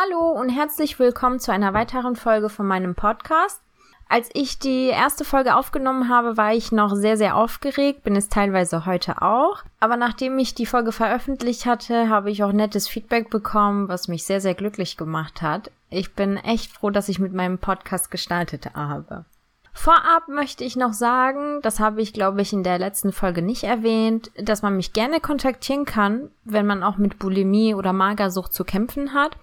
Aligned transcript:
Hallo 0.00 0.30
und 0.30 0.48
herzlich 0.48 1.00
willkommen 1.00 1.40
zu 1.40 1.50
einer 1.50 1.74
weiteren 1.74 2.14
Folge 2.14 2.50
von 2.50 2.68
meinem 2.68 2.94
Podcast. 2.94 3.60
Als 4.08 4.30
ich 4.32 4.60
die 4.60 4.86
erste 4.86 5.24
Folge 5.24 5.56
aufgenommen 5.56 6.08
habe, 6.08 6.36
war 6.36 6.54
ich 6.54 6.70
noch 6.70 6.94
sehr, 6.94 7.16
sehr 7.16 7.34
aufgeregt, 7.34 8.04
bin 8.04 8.14
es 8.14 8.28
teilweise 8.28 8.86
heute 8.86 9.22
auch. 9.22 9.64
Aber 9.80 9.96
nachdem 9.96 10.38
ich 10.38 10.54
die 10.54 10.66
Folge 10.66 10.92
veröffentlicht 10.92 11.66
hatte, 11.66 12.08
habe 12.08 12.30
ich 12.30 12.44
auch 12.44 12.52
nettes 12.52 12.86
Feedback 12.86 13.28
bekommen, 13.28 13.88
was 13.88 14.06
mich 14.06 14.22
sehr, 14.22 14.40
sehr 14.40 14.54
glücklich 14.54 14.96
gemacht 14.96 15.42
hat. 15.42 15.72
Ich 15.90 16.14
bin 16.14 16.36
echt 16.36 16.70
froh, 16.70 16.90
dass 16.90 17.08
ich 17.08 17.18
mit 17.18 17.32
meinem 17.32 17.58
Podcast 17.58 18.12
gestartet 18.12 18.76
habe. 18.76 19.24
Vorab 19.72 20.28
möchte 20.28 20.62
ich 20.62 20.76
noch 20.76 20.92
sagen, 20.92 21.60
das 21.62 21.80
habe 21.80 22.02
ich, 22.02 22.12
glaube 22.12 22.40
ich, 22.40 22.52
in 22.52 22.62
der 22.62 22.78
letzten 22.78 23.10
Folge 23.10 23.42
nicht 23.42 23.64
erwähnt, 23.64 24.30
dass 24.36 24.62
man 24.62 24.76
mich 24.76 24.92
gerne 24.92 25.18
kontaktieren 25.18 25.86
kann, 25.86 26.30
wenn 26.44 26.66
man 26.66 26.84
auch 26.84 26.98
mit 26.98 27.18
Bulimie 27.18 27.74
oder 27.74 27.92
Magersucht 27.92 28.52
zu 28.52 28.64
kämpfen 28.64 29.12
hat. 29.12 29.36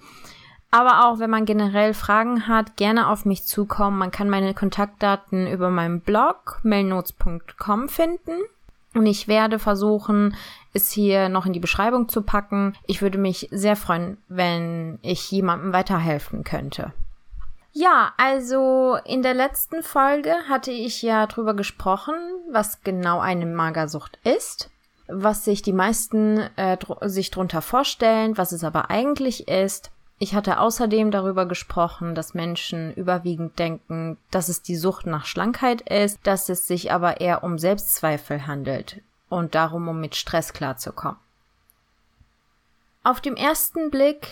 Aber 0.75 1.05
auch 1.05 1.19
wenn 1.19 1.29
man 1.29 1.45
generell 1.45 1.93
Fragen 1.93 2.49
hat, 2.49 2.75
gerne 2.75 3.07
auf 3.07 3.23
mich 3.23 3.45
zukommen. 3.45 3.97
Man 3.97 4.11
kann 4.11 4.29
meine 4.29 4.53
Kontaktdaten 4.53 5.47
über 5.47 5.69
meinen 5.69 6.01
Blog 6.01 6.59
mailnotes.com 6.63 7.87
finden. 7.87 8.41
Und 8.93 9.05
ich 9.05 9.29
werde 9.29 9.57
versuchen, 9.57 10.35
es 10.73 10.91
hier 10.91 11.29
noch 11.29 11.45
in 11.45 11.53
die 11.53 11.61
Beschreibung 11.61 12.09
zu 12.09 12.23
packen. 12.23 12.75
Ich 12.87 13.01
würde 13.01 13.17
mich 13.17 13.47
sehr 13.51 13.77
freuen, 13.77 14.17
wenn 14.27 14.99
ich 15.01 15.31
jemandem 15.31 15.71
weiterhelfen 15.71 16.43
könnte. 16.43 16.91
Ja, 17.71 18.11
also 18.17 18.97
in 19.05 19.21
der 19.21 19.33
letzten 19.33 19.81
Folge 19.81 20.33
hatte 20.49 20.71
ich 20.71 21.01
ja 21.01 21.25
drüber 21.27 21.53
gesprochen, 21.53 22.15
was 22.51 22.81
genau 22.81 23.21
eine 23.21 23.45
Magersucht 23.45 24.19
ist, 24.25 24.69
was 25.07 25.45
sich 25.45 25.61
die 25.61 25.71
meisten 25.71 26.49
äh, 26.57 26.75
dr 26.75 27.07
sich 27.07 27.31
drunter 27.31 27.61
vorstellen, 27.61 28.37
was 28.37 28.51
es 28.51 28.65
aber 28.65 28.89
eigentlich 28.89 29.47
ist 29.47 29.91
ich 30.17 30.33
hatte 30.33 30.59
außerdem 30.59 31.11
darüber 31.11 31.45
gesprochen, 31.45 32.15
dass 32.15 32.33
Menschen 32.33 32.93
überwiegend 32.93 33.59
denken, 33.59 34.17
dass 34.31 34.47
es 34.47 34.61
die 34.61 34.77
Sucht 34.77 35.05
nach 35.05 35.25
Schlankheit 35.25 35.81
ist, 35.81 36.19
dass 36.23 36.47
es 36.47 36.67
sich 36.67 36.91
aber 36.91 37.19
eher 37.19 37.43
um 37.43 37.59
Selbstzweifel 37.59 38.47
handelt 38.47 39.01
und 39.27 39.55
darum, 39.55 39.89
um 39.89 39.99
mit 39.99 40.15
Stress 40.15 40.53
klarzukommen. 40.53 41.17
Auf 43.03 43.19
dem 43.19 43.35
ersten 43.35 43.91
Blick 43.91 44.27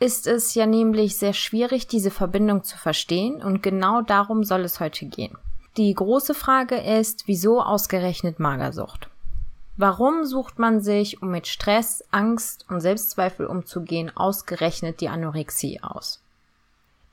ist 0.00 0.26
es 0.26 0.54
ja 0.54 0.64
nämlich 0.64 1.16
sehr 1.16 1.34
schwierig, 1.34 1.86
diese 1.86 2.10
Verbindung 2.10 2.64
zu 2.64 2.78
verstehen 2.78 3.42
und 3.42 3.62
genau 3.62 4.00
darum 4.00 4.44
soll 4.44 4.62
es 4.62 4.80
heute 4.80 5.06
gehen. 5.06 5.36
Die 5.76 5.92
große 5.92 6.34
Frage 6.34 6.76
ist, 6.76 7.24
wieso 7.26 7.60
ausgerechnet 7.60 8.40
Magersucht? 8.40 9.07
Warum 9.80 10.24
sucht 10.24 10.58
man 10.58 10.80
sich, 10.80 11.22
um 11.22 11.30
mit 11.30 11.46
Stress, 11.46 12.02
Angst 12.10 12.66
und 12.68 12.80
Selbstzweifel 12.80 13.46
umzugehen, 13.46 14.10
ausgerechnet 14.16 15.00
die 15.00 15.08
Anorexie 15.08 15.80
aus? 15.80 16.20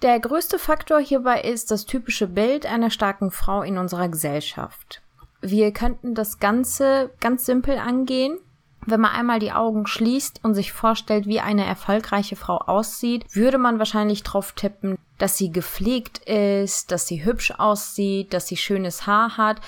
Der 0.01 0.19
größte 0.19 0.57
Faktor 0.57 0.99
hierbei 0.99 1.41
ist 1.41 1.69
das 1.69 1.85
typische 1.85 2.25
Bild 2.25 2.65
einer 2.65 2.89
starken 2.89 3.29
Frau 3.29 3.61
in 3.61 3.77
unserer 3.77 4.09
Gesellschaft. 4.09 5.03
Wir 5.41 5.71
könnten 5.73 6.15
das 6.15 6.39
Ganze 6.39 7.11
ganz 7.19 7.45
simpel 7.45 7.77
angehen. 7.77 8.39
Wenn 8.87 9.01
man 9.01 9.11
einmal 9.11 9.37
die 9.37 9.51
Augen 9.51 9.85
schließt 9.85 10.39
und 10.43 10.55
sich 10.55 10.71
vorstellt, 10.71 11.27
wie 11.27 11.41
eine 11.41 11.65
erfolgreiche 11.65 12.35
Frau 12.35 12.57
aussieht, 12.57 13.25
würde 13.35 13.59
man 13.59 13.77
wahrscheinlich 13.77 14.23
drauf 14.23 14.53
tippen, 14.53 14.97
dass 15.19 15.37
sie 15.37 15.51
gepflegt 15.51 16.17
ist, 16.27 16.91
dass 16.91 17.05
sie 17.05 17.23
hübsch 17.23 17.51
aussieht, 17.51 18.33
dass 18.33 18.47
sie 18.47 18.57
schönes 18.57 19.05
Haar 19.05 19.37
hat 19.37 19.61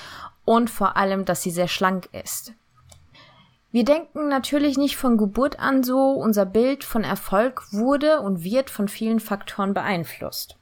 und 0.46 0.72
vor 0.72 0.98
allem, 0.98 1.26
dass 1.26 1.44
sie 1.44 1.52
sehr 1.52 1.68
schlank 1.68 2.10
ist. 2.12 2.54
Wir 3.72 3.84
denken 3.84 4.30
natürlich 4.30 4.78
nicht 4.78 4.98
von 4.98 5.18
Geburt 5.18 5.60
an 5.60 5.84
so, 5.84 6.12
unser 6.12 6.46
Bild 6.46 6.84
von 6.84 7.04
Erfolg 7.04 7.64
wurde 7.72 8.22
und 8.22 8.44
wird 8.44 8.70
von 8.70 8.88
vielen 8.88 9.20
Faktoren 9.20 9.74
beeinflusst. 9.74 10.56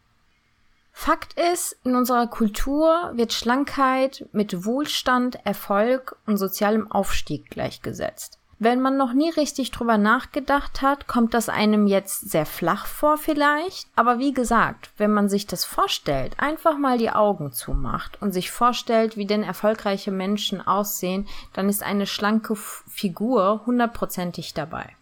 Fakt 0.91 1.33
ist, 1.33 1.77
in 1.83 1.95
unserer 1.95 2.27
Kultur 2.27 3.11
wird 3.13 3.33
Schlankheit 3.33 4.27
mit 4.31 4.65
Wohlstand, 4.65 5.45
Erfolg 5.45 6.15
und 6.25 6.37
sozialem 6.37 6.89
Aufstieg 6.89 7.49
gleichgesetzt. 7.49 8.39
Wenn 8.57 8.79
man 8.79 8.95
noch 8.95 9.11
nie 9.11 9.29
richtig 9.31 9.71
drüber 9.71 9.97
nachgedacht 9.97 10.81
hat, 10.81 11.07
kommt 11.07 11.33
das 11.33 11.49
einem 11.49 11.87
jetzt 11.87 12.31
sehr 12.31 12.45
flach 12.45 12.85
vor 12.85 13.17
vielleicht. 13.17 13.87
Aber 13.97 14.17
wie 14.17 14.33
gesagt, 14.33 14.91
wenn 14.97 15.11
man 15.11 15.27
sich 15.27 15.45
das 15.45 15.65
vorstellt, 15.65 16.39
einfach 16.39 16.77
mal 16.77 16.97
die 16.97 17.11
Augen 17.11 17.51
zumacht 17.51 18.21
und 18.21 18.31
sich 18.31 18.51
vorstellt, 18.51 19.17
wie 19.17 19.25
denn 19.25 19.43
erfolgreiche 19.43 20.11
Menschen 20.11 20.65
aussehen, 20.65 21.27
dann 21.51 21.67
ist 21.67 21.83
eine 21.83 22.07
schlanke 22.07 22.55
Figur 22.55 23.63
hundertprozentig 23.65 24.53
dabei. 24.53 24.95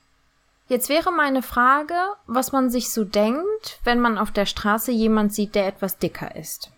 Jetzt 0.68 0.90
wäre 0.90 1.12
meine 1.12 1.44
Frage, 1.44 1.94
was 2.26 2.54
man 2.54 2.72
sich 2.72 2.90
so 2.90 3.04
denkt, 3.04 3.80
wenn 3.84 4.00
man 4.00 4.18
auf 4.18 4.32
der 4.32 4.48
Straße 4.48 4.92
jemand 4.92 5.34
sieht, 5.34 5.54
der 5.54 5.68
etwas 5.68 6.00
dicker 6.00 6.36
ist. 6.36 6.72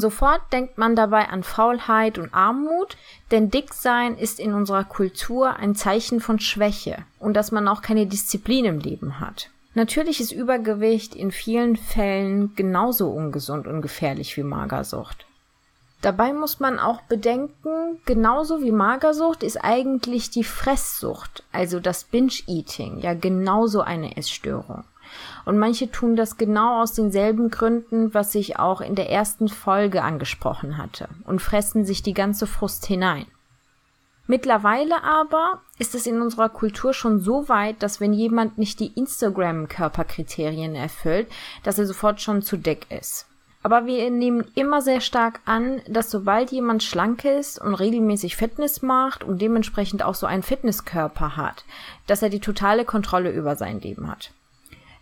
Sofort 0.00 0.40
denkt 0.52 0.78
man 0.78 0.96
dabei 0.96 1.28
an 1.28 1.42
Faulheit 1.42 2.18
und 2.18 2.34
Armut, 2.34 2.96
denn 3.30 3.50
Dicksein 3.50 4.16
ist 4.16 4.38
in 4.40 4.52
unserer 4.52 4.84
Kultur 4.84 5.56
ein 5.56 5.74
Zeichen 5.74 6.20
von 6.20 6.38
Schwäche 6.38 7.04
und 7.18 7.34
dass 7.34 7.52
man 7.52 7.68
auch 7.68 7.82
keine 7.82 8.06
Disziplin 8.06 8.64
im 8.64 8.78
Leben 8.78 9.20
hat. 9.20 9.50
Natürlich 9.74 10.20
ist 10.20 10.32
Übergewicht 10.32 11.14
in 11.14 11.30
vielen 11.30 11.76
Fällen 11.76 12.54
genauso 12.54 13.10
ungesund 13.10 13.66
und 13.66 13.82
gefährlich 13.82 14.36
wie 14.36 14.42
Magersucht. 14.42 15.26
Dabei 16.02 16.32
muss 16.32 16.60
man 16.60 16.78
auch 16.78 17.02
bedenken, 17.02 17.98
genauso 18.04 18.62
wie 18.62 18.70
Magersucht 18.70 19.42
ist 19.42 19.56
eigentlich 19.56 20.30
die 20.30 20.44
Fresssucht, 20.44 21.42
also 21.52 21.80
das 21.80 22.04
Binge-Eating, 22.04 22.98
ja 22.98 23.14
genauso 23.14 23.80
eine 23.80 24.16
Essstörung. 24.16 24.84
Und 25.44 25.58
manche 25.58 25.90
tun 25.90 26.16
das 26.16 26.36
genau 26.36 26.82
aus 26.82 26.92
denselben 26.92 27.50
Gründen, 27.50 28.14
was 28.14 28.34
ich 28.34 28.58
auch 28.58 28.80
in 28.80 28.94
der 28.94 29.10
ersten 29.10 29.48
Folge 29.48 30.02
angesprochen 30.02 30.78
hatte 30.78 31.08
und 31.24 31.40
fressen 31.40 31.84
sich 31.84 32.02
die 32.02 32.14
ganze 32.14 32.46
Frust 32.46 32.86
hinein. 32.86 33.26
Mittlerweile 34.28 35.04
aber 35.04 35.60
ist 35.78 35.94
es 35.94 36.06
in 36.06 36.20
unserer 36.20 36.48
Kultur 36.48 36.92
schon 36.92 37.20
so 37.20 37.48
weit, 37.48 37.82
dass 37.82 38.00
wenn 38.00 38.12
jemand 38.12 38.58
nicht 38.58 38.80
die 38.80 38.92
Instagram-Körperkriterien 38.94 40.74
erfüllt, 40.74 41.28
dass 41.62 41.78
er 41.78 41.86
sofort 41.86 42.20
schon 42.20 42.42
zu 42.42 42.56
dick 42.56 42.86
ist. 42.90 43.26
Aber 43.62 43.86
wir 43.86 44.10
nehmen 44.10 44.44
immer 44.54 44.80
sehr 44.80 45.00
stark 45.00 45.40
an, 45.44 45.80
dass 45.88 46.10
sobald 46.10 46.52
jemand 46.52 46.84
schlank 46.84 47.24
ist 47.24 47.60
und 47.60 47.74
regelmäßig 47.74 48.36
Fitness 48.36 48.80
macht 48.80 49.24
und 49.24 49.42
dementsprechend 49.42 50.04
auch 50.04 50.14
so 50.14 50.26
einen 50.26 50.44
Fitnesskörper 50.44 51.36
hat, 51.36 51.64
dass 52.06 52.22
er 52.22 52.28
die 52.28 52.38
totale 52.38 52.84
Kontrolle 52.84 53.30
über 53.30 53.56
sein 53.56 53.80
Leben 53.80 54.08
hat. 54.08 54.30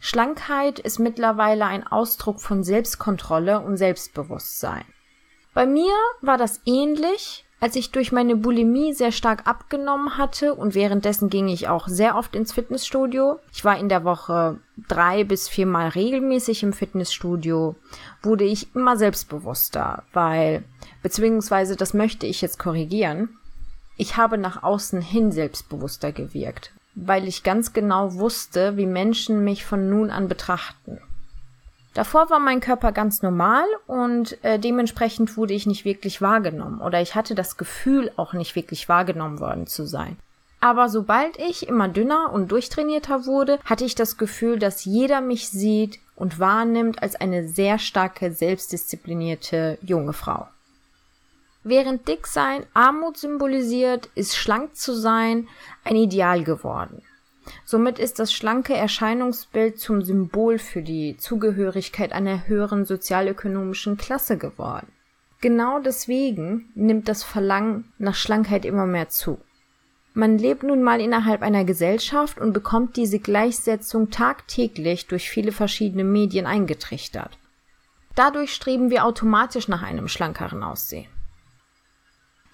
Schlankheit 0.06 0.81
ist 0.81 0.98
mittlerweile 0.98 1.65
ein 1.65 1.87
Ausdruck 1.87 2.42
von 2.42 2.62
Selbstkontrolle 2.62 3.60
und 3.60 3.78
Selbstbewusstsein. 3.78 4.84
Bei 5.54 5.65
mir 5.65 5.94
war 6.20 6.37
das 6.37 6.60
ähnlich, 6.66 7.47
als 7.59 7.75
ich 7.75 7.91
durch 7.91 8.12
meine 8.12 8.37
Bulimie 8.37 8.93
sehr 8.93 9.12
stark 9.12 9.47
abgenommen 9.47 10.19
hatte 10.19 10.56
und 10.56 10.75
währenddessen 10.75 11.31
ging 11.31 11.48
ich 11.48 11.69
auch 11.69 11.88
sehr 11.88 12.19
oft 12.19 12.37
ins 12.37 12.53
Fitnessstudio. 12.53 13.38
Ich 13.50 13.64
war 13.64 13.78
in 13.78 13.88
der 13.88 14.04
Woche 14.04 14.60
drei 14.88 15.25
bis 15.25 15.48
viermal 15.48 15.88
regelmäßig 15.88 16.64
im 16.64 16.75
Fitnessstudio, 16.75 17.75
wurde 18.22 18.44
ich 18.44 18.76
immer 18.76 18.98
selbstbewusster, 18.98 20.03
weil, 20.12 20.64
beziehungsweise 21.03 21.76
das 21.76 21.94
möchte 21.94 22.26
ich 22.26 22.43
jetzt 22.43 22.59
korrigieren, 22.59 23.38
ich 23.97 24.19
habe 24.19 24.37
nach 24.37 24.62
außen 24.62 25.00
hin 25.00 25.32
selbstbewusster 25.32 26.12
gewirkt, 26.12 26.72
weil 26.94 27.27
ich 27.27 27.43
ganz 27.43 27.72
genau 27.72 28.15
wusste, 28.15 28.77
wie 28.77 28.87
Menschen 28.87 29.44
mich 29.44 29.65
von 29.65 29.88
nun 29.91 30.10
an 30.10 30.28
betrachten. 30.28 31.00
Davor 31.94 32.28
war 32.28 32.41
mein 32.41 32.60
Körper 32.60 32.91
ganz 32.91 33.22
normal 33.22 33.65
und 33.87 34.43
äh, 34.44 34.59
dementsprechend 34.59 35.37
wurde 35.37 35.55
ich 35.55 35.66
nicht 35.66 35.84
wirklich 35.84 36.21
wahrgenommen 36.21 36.81
oder 36.81 37.00
ich 37.00 37.15
hatte 37.15 37.37
das 37.37 37.56
Gefühl 37.56 38.10
auch 38.16 38.32
nicht 38.32 38.56
wirklich 38.56 38.88
wahrgenommen 38.88 39.38
worden 39.38 39.69
zu 39.69 39.87
sein. 39.87 40.16
Aber 40.60 40.88
sobald 40.88 41.38
ich 41.38 41.69
immer 41.69 41.88
dünner 41.88 42.32
und 42.32 42.50
durchtrainierter 42.50 43.26
wurde, 43.26 43.59
hatte 43.65 43.84
ich 43.84 43.94
das 43.94 44.16
Gefühl, 44.16 44.59
dass 44.59 44.85
jeder 44.85 45.20
mich 45.20 45.50
sieht 45.50 46.00
und 46.17 46.40
wahrnimmt 46.40 47.02
als 47.02 47.17
eine 47.17 47.47
sehr 47.47 47.79
starke, 47.79 48.32
selbstdisziplinierte 48.32 49.79
junge 49.82 50.14
Frau. 50.14 50.49
Während 51.66 52.06
Dicksein 52.08 52.66
Armut 52.75 53.16
symbolisiert, 53.16 54.11
ist 54.14 54.37
schlank 54.37 54.76
zu 54.76 54.94
sein 54.94 55.49
ein 55.82 55.96
Ideal 55.96 56.44
geworden. 56.44 57.00
Somit 57.64 57.99
ist 57.99 58.19
das 58.19 58.34
schlanke 58.34 58.75
Erscheinungsbild 58.75 59.78
zum 59.78 60.02
Symbol 60.02 60.58
für 60.58 60.82
die 60.82 61.16
Zugehörigkeit 61.16 62.12
einer 62.12 62.46
höheren 62.46 62.84
sozialökonomischen 62.84 63.96
Klasse 63.96 64.37
geworden. 64.37 64.93
Genau 65.40 65.78
deswegen 65.78 66.70
nimmt 66.75 67.08
das 67.08 67.22
Verlangen 67.22 67.93
nach 67.99 68.14
Schlankheit 68.14 68.66
immer 68.66 68.87
mehr 68.87 69.08
zu. 69.08 69.38
Man 70.12 70.38
lebt 70.38 70.62
nun 70.64 70.82
mal 70.82 71.00
innerhalb 71.00 71.40
einer 71.43 71.64
Gesellschaft 71.64 72.38
und 72.38 72.52
bekommt 72.52 72.96
diese 72.96 73.19
Gleichsetzung 73.19 74.11
tagtäglich 74.11 75.06
durch 75.06 75.31
viele 75.31 75.50
verschiedene 75.50 76.05
Medien 76.05 76.46
eingetrichtert. 76.46 77.38
Dadurch 78.14 78.55
streben 78.55 78.90
wir 78.90 79.05
automatisch 79.05 79.66
nach 79.66 79.82
einem 79.82 80.08
schlankeren 80.08 80.62
Aussehen. 80.62 81.13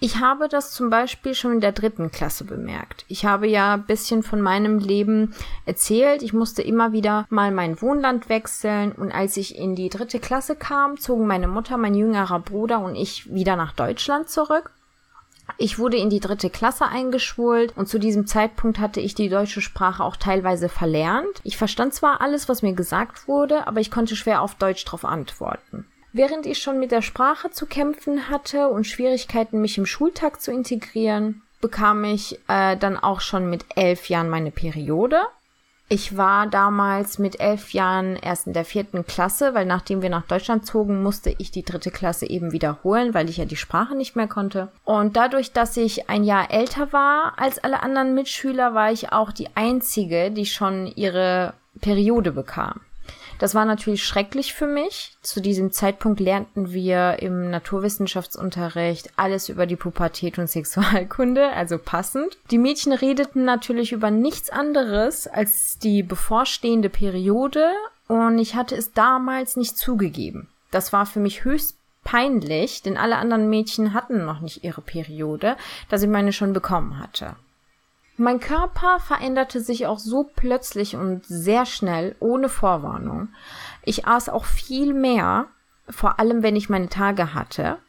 Ich 0.03 0.17
habe 0.17 0.49
das 0.49 0.71
zum 0.71 0.89
Beispiel 0.89 1.35
schon 1.35 1.51
in 1.51 1.61
der 1.61 1.73
dritten 1.73 2.09
Klasse 2.09 2.43
bemerkt. 2.43 3.05
Ich 3.07 3.23
habe 3.23 3.47
ja 3.47 3.75
ein 3.75 3.85
bisschen 3.85 4.23
von 4.23 4.41
meinem 4.41 4.79
Leben 4.79 5.35
erzählt. 5.67 6.23
Ich 6.23 6.33
musste 6.33 6.63
immer 6.63 6.91
wieder 6.91 7.27
mal 7.29 7.51
mein 7.51 7.79
Wohnland 7.83 8.27
wechseln 8.27 8.93
und 8.93 9.11
als 9.11 9.37
ich 9.37 9.55
in 9.55 9.75
die 9.75 9.89
dritte 9.89 10.19
Klasse 10.19 10.55
kam, 10.55 10.97
zogen 10.97 11.27
meine 11.27 11.47
Mutter, 11.47 11.77
mein 11.77 11.93
jüngerer 11.93 12.39
Bruder 12.39 12.79
und 12.79 12.95
ich 12.95 13.31
wieder 13.31 13.55
nach 13.55 13.73
Deutschland 13.73 14.27
zurück. 14.27 14.71
Ich 15.59 15.77
wurde 15.77 15.97
in 15.97 16.09
die 16.09 16.19
dritte 16.19 16.49
Klasse 16.49 16.87
eingeschult 16.87 17.77
und 17.77 17.87
zu 17.87 17.99
diesem 17.99 18.25
Zeitpunkt 18.25 18.79
hatte 18.79 19.01
ich 19.01 19.13
die 19.13 19.29
deutsche 19.29 19.61
Sprache 19.61 20.03
auch 20.03 20.15
teilweise 20.15 20.67
verlernt. 20.67 21.41
Ich 21.43 21.57
verstand 21.57 21.93
zwar 21.93 22.21
alles, 22.21 22.49
was 22.49 22.63
mir 22.63 22.73
gesagt 22.73 23.27
wurde, 23.27 23.67
aber 23.67 23.81
ich 23.81 23.91
konnte 23.91 24.15
schwer 24.15 24.41
auf 24.41 24.55
Deutsch 24.55 24.83
darauf 24.83 25.05
antworten. 25.05 25.85
Während 26.13 26.45
ich 26.45 26.61
schon 26.61 26.79
mit 26.79 26.91
der 26.91 27.01
Sprache 27.01 27.51
zu 27.51 27.65
kämpfen 27.65 28.29
hatte 28.29 28.67
und 28.67 28.85
Schwierigkeiten, 28.85 29.61
mich 29.61 29.77
im 29.77 29.85
Schultag 29.85 30.41
zu 30.41 30.51
integrieren, 30.51 31.41
bekam 31.61 32.03
ich 32.03 32.39
äh, 32.47 32.75
dann 32.75 32.97
auch 32.97 33.21
schon 33.21 33.49
mit 33.49 33.65
elf 33.75 34.09
Jahren 34.09 34.29
meine 34.29 34.51
Periode. 34.51 35.21
Ich 35.87 36.15
war 36.15 36.47
damals 36.47 37.19
mit 37.19 37.41
elf 37.41 37.73
Jahren 37.73 38.15
erst 38.15 38.47
in 38.47 38.53
der 38.53 38.63
vierten 38.63 39.05
Klasse, 39.05 39.53
weil 39.53 39.65
nachdem 39.65 40.01
wir 40.01 40.09
nach 40.09 40.25
Deutschland 40.25 40.65
zogen, 40.65 41.03
musste 41.03 41.35
ich 41.37 41.51
die 41.51 41.63
dritte 41.63 41.91
Klasse 41.91 42.29
eben 42.29 42.53
wiederholen, 42.53 43.13
weil 43.13 43.29
ich 43.29 43.37
ja 43.37 43.45
die 43.45 43.57
Sprache 43.57 43.93
nicht 43.95 44.15
mehr 44.15 44.29
konnte. 44.29 44.69
Und 44.85 45.17
dadurch, 45.17 45.51
dass 45.51 45.75
ich 45.75 46.09
ein 46.09 46.23
Jahr 46.23 46.49
älter 46.49 46.93
war 46.93 47.33
als 47.37 47.59
alle 47.59 47.83
anderen 47.83 48.15
Mitschüler, 48.15 48.73
war 48.73 48.91
ich 48.91 49.11
auch 49.11 49.33
die 49.33 49.49
einzige, 49.55 50.31
die 50.31 50.45
schon 50.45 50.87
ihre 50.87 51.53
Periode 51.81 52.31
bekam. 52.31 52.79
Das 53.41 53.55
war 53.55 53.65
natürlich 53.65 54.03
schrecklich 54.03 54.53
für 54.53 54.67
mich. 54.67 55.17
Zu 55.23 55.41
diesem 55.41 55.71
Zeitpunkt 55.71 56.19
lernten 56.19 56.73
wir 56.73 57.17
im 57.23 57.49
Naturwissenschaftsunterricht 57.49 59.09
alles 59.15 59.49
über 59.49 59.65
die 59.65 59.75
Pubertät 59.75 60.37
und 60.37 60.47
Sexualkunde, 60.47 61.49
also 61.49 61.79
passend. 61.79 62.37
Die 62.51 62.59
Mädchen 62.59 62.93
redeten 62.93 63.43
natürlich 63.43 63.93
über 63.93 64.11
nichts 64.11 64.51
anderes 64.51 65.25
als 65.25 65.79
die 65.79 66.03
bevorstehende 66.03 66.89
Periode 66.89 67.71
und 68.07 68.37
ich 68.37 68.53
hatte 68.53 68.75
es 68.75 68.93
damals 68.93 69.57
nicht 69.57 69.75
zugegeben. 69.75 70.47
Das 70.69 70.93
war 70.93 71.07
für 71.07 71.19
mich 71.19 71.43
höchst 71.43 71.77
peinlich, 72.03 72.83
denn 72.83 72.95
alle 72.95 73.15
anderen 73.15 73.49
Mädchen 73.49 73.95
hatten 73.95 74.23
noch 74.23 74.41
nicht 74.41 74.63
ihre 74.63 74.81
Periode, 74.81 75.57
dass 75.89 76.03
ich 76.03 76.09
meine 76.09 76.31
schon 76.31 76.53
bekommen 76.53 76.99
hatte. 76.99 77.35
Mein 78.21 78.39
Körper 78.39 78.99
veränderte 78.99 79.61
sich 79.61 79.87
auch 79.87 79.97
so 79.97 80.29
plötzlich 80.35 80.95
und 80.95 81.25
sehr 81.25 81.65
schnell, 81.65 82.15
ohne 82.19 82.49
Vorwarnung. 82.49 83.29
Ich 83.83 84.05
aß 84.05 84.29
auch 84.29 84.45
viel 84.45 84.93
mehr, 84.93 85.47
vor 85.89 86.19
allem 86.19 86.43
wenn 86.43 86.55
ich 86.55 86.69
meine 86.69 86.87
Tage 86.87 87.33
hatte, 87.33 87.79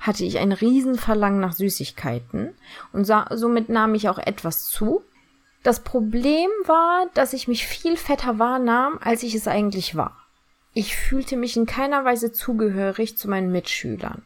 hatte 0.00 0.24
ich 0.24 0.38
ein 0.38 0.50
Riesenverlangen 0.50 1.38
nach 1.38 1.52
Süßigkeiten 1.52 2.56
und 2.92 3.04
somit 3.04 3.68
nahm 3.68 3.94
ich 3.94 4.08
auch 4.08 4.18
etwas 4.18 4.64
zu. 4.64 5.04
Das 5.62 5.84
Problem 5.84 6.50
war, 6.64 7.06
dass 7.14 7.32
ich 7.32 7.46
mich 7.46 7.64
viel 7.64 7.96
fetter 7.96 8.40
wahrnahm, 8.40 8.98
als 9.00 9.22
ich 9.22 9.36
es 9.36 9.46
eigentlich 9.46 9.94
war. 9.94 10.16
Ich 10.72 10.96
fühlte 10.96 11.36
mich 11.36 11.56
in 11.56 11.66
keiner 11.66 12.04
Weise 12.04 12.32
zugehörig 12.32 13.16
zu 13.16 13.30
meinen 13.30 13.52
Mitschülern. 13.52 14.24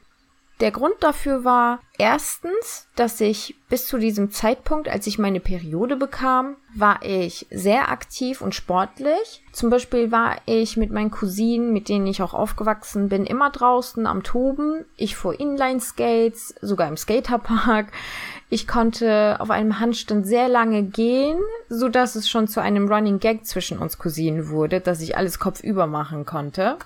Der 0.61 0.73
Grund 0.73 0.97
dafür 1.01 1.43
war 1.43 1.81
erstens, 1.97 2.87
dass 2.95 3.19
ich 3.23 3.57
bis 3.71 3.87
zu 3.87 3.97
diesem 3.97 4.31
Zeitpunkt, 4.31 4.91
als 4.91 5.07
ich 5.07 5.19
meine 5.19 5.41
Periode 5.41 5.97
bekam, 5.97 6.57
war 6.75 7.01
ich 7.03 7.47
sehr 7.51 7.91
aktiv 7.91 8.43
und 8.43 8.55
sportlich. 8.55 9.43
Zum 9.53 9.71
Beispiel 9.71 10.13
war 10.13 10.37
ich 10.45 10.77
mit 10.77 10.91
meinen 10.91 11.11
Cousinen, 11.11 11.73
mit 11.73 11.89
denen 11.89 12.07
ich 12.07 12.21
auch 12.21 12.35
aufgewachsen 12.35 13.09
bin, 13.09 13.25
immer 13.25 13.49
draußen 13.49 14.07
am 14.07 14.23
Toben. 14.23 14.85
Ich 14.97 15.17
fuhr 15.17 15.41
Inline-Skates, 15.41 16.55
sogar 16.61 16.89
im 16.89 16.99
Skaterpark. 16.99 17.87
Ich 18.51 18.69
konnte 18.69 19.37
auf 19.39 19.51
einem 19.51 19.81
Handstand 19.81 20.27
sehr 20.27 20.49
lange 20.49 20.83
gehen, 20.83 21.39
so 21.71 21.89
dass 21.89 22.17
es 22.17 22.29
schon 22.29 22.49
zu 22.49 22.61
einem 22.61 22.87
Running 22.87 23.19
Gag 23.19 23.47
zwischen 23.47 23.79
uns 23.79 23.97
Cousinen 23.97 24.51
wurde, 24.51 24.83
dass 24.83 25.01
ich 25.01 25.17
alles 25.17 25.39
kopfüber 25.39 25.87
machen 25.87 26.27
konnte. 26.27 26.77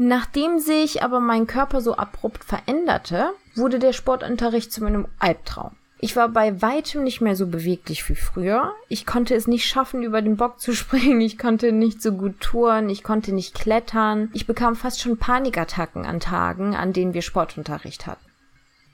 Nachdem 0.00 0.60
sich 0.60 1.02
aber 1.02 1.18
mein 1.18 1.48
Körper 1.48 1.80
so 1.80 1.96
abrupt 1.96 2.44
veränderte, 2.44 3.32
wurde 3.56 3.80
der 3.80 3.92
Sportunterricht 3.92 4.72
zu 4.72 4.84
meinem 4.84 5.08
Albtraum. 5.18 5.72
Ich 5.98 6.14
war 6.14 6.28
bei 6.28 6.62
weitem 6.62 7.02
nicht 7.02 7.20
mehr 7.20 7.34
so 7.34 7.48
beweglich 7.48 8.08
wie 8.08 8.14
früher. 8.14 8.72
Ich 8.88 9.06
konnte 9.06 9.34
es 9.34 9.48
nicht 9.48 9.66
schaffen, 9.66 10.04
über 10.04 10.22
den 10.22 10.36
Bock 10.36 10.60
zu 10.60 10.72
springen. 10.76 11.20
Ich 11.20 11.36
konnte 11.36 11.72
nicht 11.72 12.00
so 12.00 12.12
gut 12.12 12.38
touren. 12.38 12.88
Ich 12.88 13.02
konnte 13.02 13.34
nicht 13.34 13.54
klettern. 13.54 14.30
Ich 14.34 14.46
bekam 14.46 14.76
fast 14.76 15.00
schon 15.00 15.18
Panikattacken 15.18 16.06
an 16.06 16.20
Tagen, 16.20 16.76
an 16.76 16.92
denen 16.92 17.12
wir 17.12 17.22
Sportunterricht 17.22 18.06
hatten. 18.06 18.24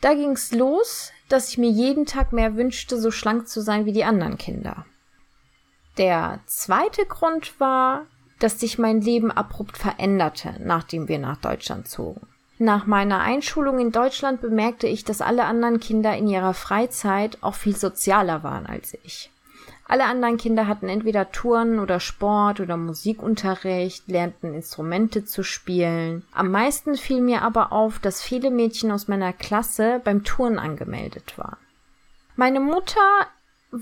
Da 0.01 0.15
ging's 0.15 0.53
los, 0.53 1.13
dass 1.29 1.51
ich 1.51 1.59
mir 1.59 1.71
jeden 1.71 2.07
Tag 2.07 2.33
mehr 2.33 2.57
wünschte, 2.57 2.99
so 2.99 3.11
schlank 3.11 3.47
zu 3.47 3.61
sein 3.61 3.85
wie 3.85 3.93
die 3.93 4.05
anderen 4.05 4.39
Kinder. 4.39 4.87
Der 5.99 6.41
zweite 6.47 7.05
Grund 7.05 7.61
war, 7.61 8.07
dass 8.39 8.61
sich 8.61 8.79
mein 8.79 9.01
Leben 9.01 9.31
abrupt 9.31 9.79
veränderte, 9.79 10.55
nachdem 10.61 11.09
wir 11.09 11.19
nach 11.19 11.37
Deutschland 11.37 11.89
zogen. 11.89 12.27
Nach 12.59 12.87
meiner 12.87 13.21
Einschulung 13.21 13.79
in 13.79 13.91
Deutschland 13.91 14.41
bemerkte 14.41 14.87
ich, 14.87 15.05
dass 15.05 15.21
alle 15.21 15.45
anderen 15.45 15.81
Kinder 15.81 16.17
in 16.17 16.29
ihrer 16.29 16.55
Freizeit 16.55 17.39
auch 17.43 17.55
viel 17.55 17.75
sozialer 17.75 18.43
waren 18.43 18.67
als 18.67 18.97
ich. 19.03 19.31
Alle 19.87 20.05
anderen 20.05 20.39
Kinder 20.39 20.67
hatten 20.67 20.89
entweder 20.89 21.31
Touren 21.31 21.79
oder 21.79 22.01
Sport 22.01 22.61
oder 22.61 22.77
Musikunterricht, 22.77 24.09
lernten 24.09 24.55
Instrumente 24.55 25.25
zu 25.25 25.43
spielen. 25.43 26.25
Am 26.33 26.51
meisten 26.51 26.97
fiel 26.97 27.21
mir 27.21 27.43
aber 27.43 27.71
auf, 27.71 27.99
dass 27.99 28.23
viele 28.23 28.51
Mädchen 28.51 28.91
aus 28.91 29.09
meiner 29.09 29.33
Klasse 29.33 30.01
beim 30.03 30.25
Touren 30.25 30.59
angemeldet 30.59 31.37
waren. 31.37 31.59
Meine 32.37 32.61
Mutter 32.61 33.01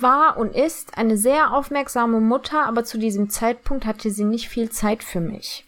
war 0.01 0.37
und 0.39 0.55
ist 0.55 0.97
eine 0.97 1.17
sehr 1.17 1.53
aufmerksame 1.53 2.21
Mutter, 2.21 2.65
aber 2.67 2.85
zu 2.85 2.99
diesem 2.99 3.29
Zeitpunkt 3.29 3.85
hatte 3.85 4.11
sie 4.11 4.25
nicht 4.25 4.49
viel 4.49 4.71
Zeit 4.71 5.05
für 5.05 5.21
mich. 5.21 5.67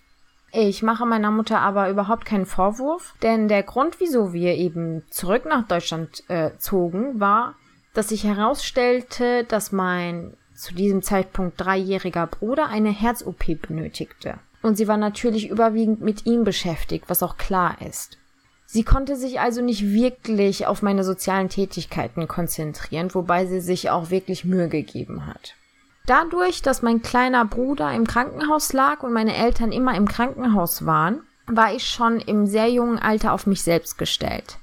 Ich 0.52 0.82
mache 0.82 1.04
meiner 1.04 1.30
Mutter 1.30 1.60
aber 1.60 1.90
überhaupt 1.90 2.24
keinen 2.24 2.46
Vorwurf, 2.46 3.14
denn 3.22 3.48
der 3.48 3.64
Grund, 3.64 3.98
wieso 3.98 4.32
wir 4.32 4.54
eben 4.54 5.02
zurück 5.10 5.44
nach 5.46 5.66
Deutschland 5.66 6.22
äh, 6.28 6.52
zogen, 6.58 7.18
war, 7.18 7.56
dass 7.92 8.08
sich 8.08 8.24
herausstellte, 8.24 9.44
dass 9.44 9.72
mein 9.72 10.36
zu 10.54 10.74
diesem 10.74 11.02
Zeitpunkt 11.02 11.60
dreijähriger 11.60 12.26
Bruder 12.28 12.68
eine 12.68 12.90
Herz-OP 12.90 13.60
benötigte. 13.66 14.38
Und 14.62 14.76
sie 14.76 14.88
war 14.88 14.96
natürlich 14.96 15.50
überwiegend 15.50 16.00
mit 16.00 16.24
ihm 16.24 16.44
beschäftigt, 16.44 17.06
was 17.08 17.22
auch 17.22 17.36
klar 17.36 17.76
ist. 17.86 18.18
Sie 18.74 18.82
konnte 18.82 19.14
sich 19.14 19.38
also 19.38 19.62
nicht 19.62 19.92
wirklich 19.92 20.66
auf 20.66 20.82
meine 20.82 21.04
sozialen 21.04 21.48
Tätigkeiten 21.48 22.26
konzentrieren, 22.26 23.14
wobei 23.14 23.46
sie 23.46 23.60
sich 23.60 23.90
auch 23.90 24.10
wirklich 24.10 24.44
Mühe 24.44 24.68
gegeben 24.68 25.28
hat. 25.28 25.54
Dadurch, 26.06 26.60
dass 26.60 26.82
mein 26.82 27.00
kleiner 27.00 27.44
Bruder 27.44 27.92
im 27.92 28.04
Krankenhaus 28.04 28.72
lag 28.72 29.04
und 29.04 29.12
meine 29.12 29.36
Eltern 29.36 29.70
immer 29.70 29.94
im 29.94 30.08
Krankenhaus 30.08 30.86
waren, 30.86 31.20
war 31.46 31.72
ich 31.72 31.88
schon 31.88 32.18
im 32.18 32.48
sehr 32.48 32.68
jungen 32.68 32.98
Alter 32.98 33.32
auf 33.32 33.46
mich 33.46 33.62
selbst 33.62 33.96
gestellt. 33.96 34.58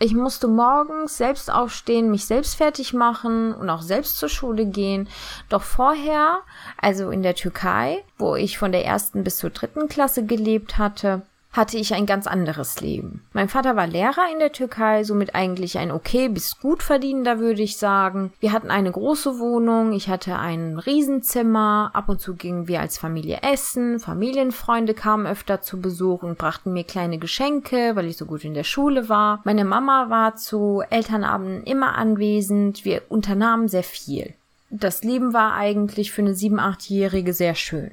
Ich 0.00 0.14
musste 0.14 0.48
morgens 0.48 1.16
selbst 1.16 1.48
aufstehen, 1.48 2.10
mich 2.10 2.24
selbst 2.24 2.56
fertig 2.56 2.92
machen 2.92 3.54
und 3.54 3.70
auch 3.70 3.82
selbst 3.82 4.18
zur 4.18 4.30
Schule 4.30 4.66
gehen. 4.66 5.08
Doch 5.48 5.62
vorher, 5.62 6.40
also 6.76 7.10
in 7.10 7.22
der 7.22 7.36
Türkei, 7.36 8.02
wo 8.18 8.34
ich 8.34 8.58
von 8.58 8.72
der 8.72 8.84
ersten 8.84 9.22
bis 9.22 9.36
zur 9.36 9.50
dritten 9.50 9.86
Klasse 9.86 10.24
gelebt 10.24 10.76
hatte, 10.76 11.22
hatte 11.58 11.76
ich 11.76 11.92
ein 11.92 12.06
ganz 12.06 12.26
anderes 12.26 12.80
Leben. 12.80 13.24
Mein 13.32 13.48
Vater 13.48 13.74
war 13.74 13.88
Lehrer 13.88 14.30
in 14.32 14.38
der 14.38 14.52
Türkei, 14.52 15.02
somit 15.02 15.34
eigentlich 15.34 15.76
ein 15.76 15.90
okay 15.90 16.28
bis 16.28 16.58
gut 16.58 16.84
verdienender, 16.84 17.40
würde 17.40 17.62
ich 17.62 17.76
sagen. 17.76 18.32
Wir 18.38 18.52
hatten 18.52 18.70
eine 18.70 18.92
große 18.92 19.40
Wohnung, 19.40 19.92
ich 19.92 20.08
hatte 20.08 20.38
ein 20.38 20.78
Riesenzimmer, 20.78 21.90
ab 21.92 22.08
und 22.08 22.20
zu 22.20 22.36
gingen 22.36 22.68
wir 22.68 22.80
als 22.80 22.96
Familie 22.96 23.40
essen, 23.42 23.98
Familienfreunde 23.98 24.94
kamen 24.94 25.26
öfter 25.26 25.60
zu 25.60 25.80
Besuch 25.80 26.22
und 26.22 26.38
brachten 26.38 26.72
mir 26.72 26.84
kleine 26.84 27.18
Geschenke, 27.18 27.96
weil 27.96 28.06
ich 28.06 28.16
so 28.16 28.24
gut 28.24 28.44
in 28.44 28.54
der 28.54 28.64
Schule 28.64 29.08
war. 29.08 29.40
Meine 29.44 29.64
Mama 29.64 30.08
war 30.08 30.36
zu 30.36 30.82
Elternabenden 30.88 31.64
immer 31.64 31.96
anwesend, 31.96 32.84
wir 32.84 33.02
unternahmen 33.08 33.66
sehr 33.66 33.82
viel. 33.82 34.32
Das 34.70 35.02
Leben 35.02 35.32
war 35.32 35.54
eigentlich 35.54 36.12
für 36.12 36.22
eine 36.22 36.34
sieben, 36.34 36.60
achtjährige 36.60 37.32
sehr 37.32 37.56
schön. 37.56 37.90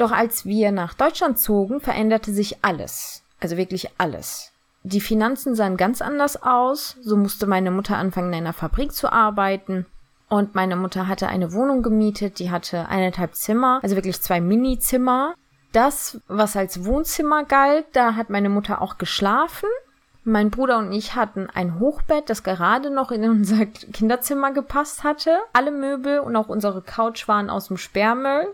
Doch 0.00 0.12
als 0.12 0.46
wir 0.46 0.72
nach 0.72 0.94
Deutschland 0.94 1.38
zogen, 1.38 1.78
veränderte 1.78 2.32
sich 2.32 2.64
alles. 2.64 3.22
Also 3.38 3.58
wirklich 3.58 3.90
alles. 3.98 4.50
Die 4.82 5.02
Finanzen 5.02 5.54
sahen 5.54 5.76
ganz 5.76 6.00
anders 6.00 6.42
aus. 6.42 6.96
So 7.02 7.18
musste 7.18 7.46
meine 7.46 7.70
Mutter 7.70 7.98
anfangen, 7.98 8.28
in 8.32 8.38
einer 8.38 8.54
Fabrik 8.54 8.94
zu 8.94 9.12
arbeiten. 9.12 9.84
Und 10.30 10.54
meine 10.54 10.76
Mutter 10.76 11.06
hatte 11.06 11.28
eine 11.28 11.52
Wohnung 11.52 11.82
gemietet, 11.82 12.38
die 12.38 12.50
hatte 12.50 12.88
eineinhalb 12.88 13.34
Zimmer, 13.34 13.80
also 13.82 13.94
wirklich 13.94 14.22
zwei 14.22 14.40
Mini-Zimmer. 14.40 15.34
Das, 15.72 16.18
was 16.28 16.56
als 16.56 16.86
Wohnzimmer 16.86 17.44
galt, 17.44 17.84
da 17.92 18.14
hat 18.14 18.30
meine 18.30 18.48
Mutter 18.48 18.80
auch 18.80 18.96
geschlafen. 18.96 19.68
Mein 20.24 20.50
Bruder 20.50 20.78
und 20.78 20.92
ich 20.92 21.14
hatten 21.14 21.48
ein 21.52 21.78
Hochbett, 21.78 22.30
das 22.30 22.42
gerade 22.42 22.88
noch 22.88 23.10
in 23.10 23.28
unser 23.28 23.66
Kinderzimmer 23.66 24.52
gepasst 24.52 25.04
hatte. 25.04 25.40
Alle 25.52 25.72
Möbel 25.72 26.20
und 26.20 26.36
auch 26.36 26.48
unsere 26.48 26.80
Couch 26.80 27.28
waren 27.28 27.50
aus 27.50 27.68
dem 27.68 27.76
Sperrmüll 27.76 28.48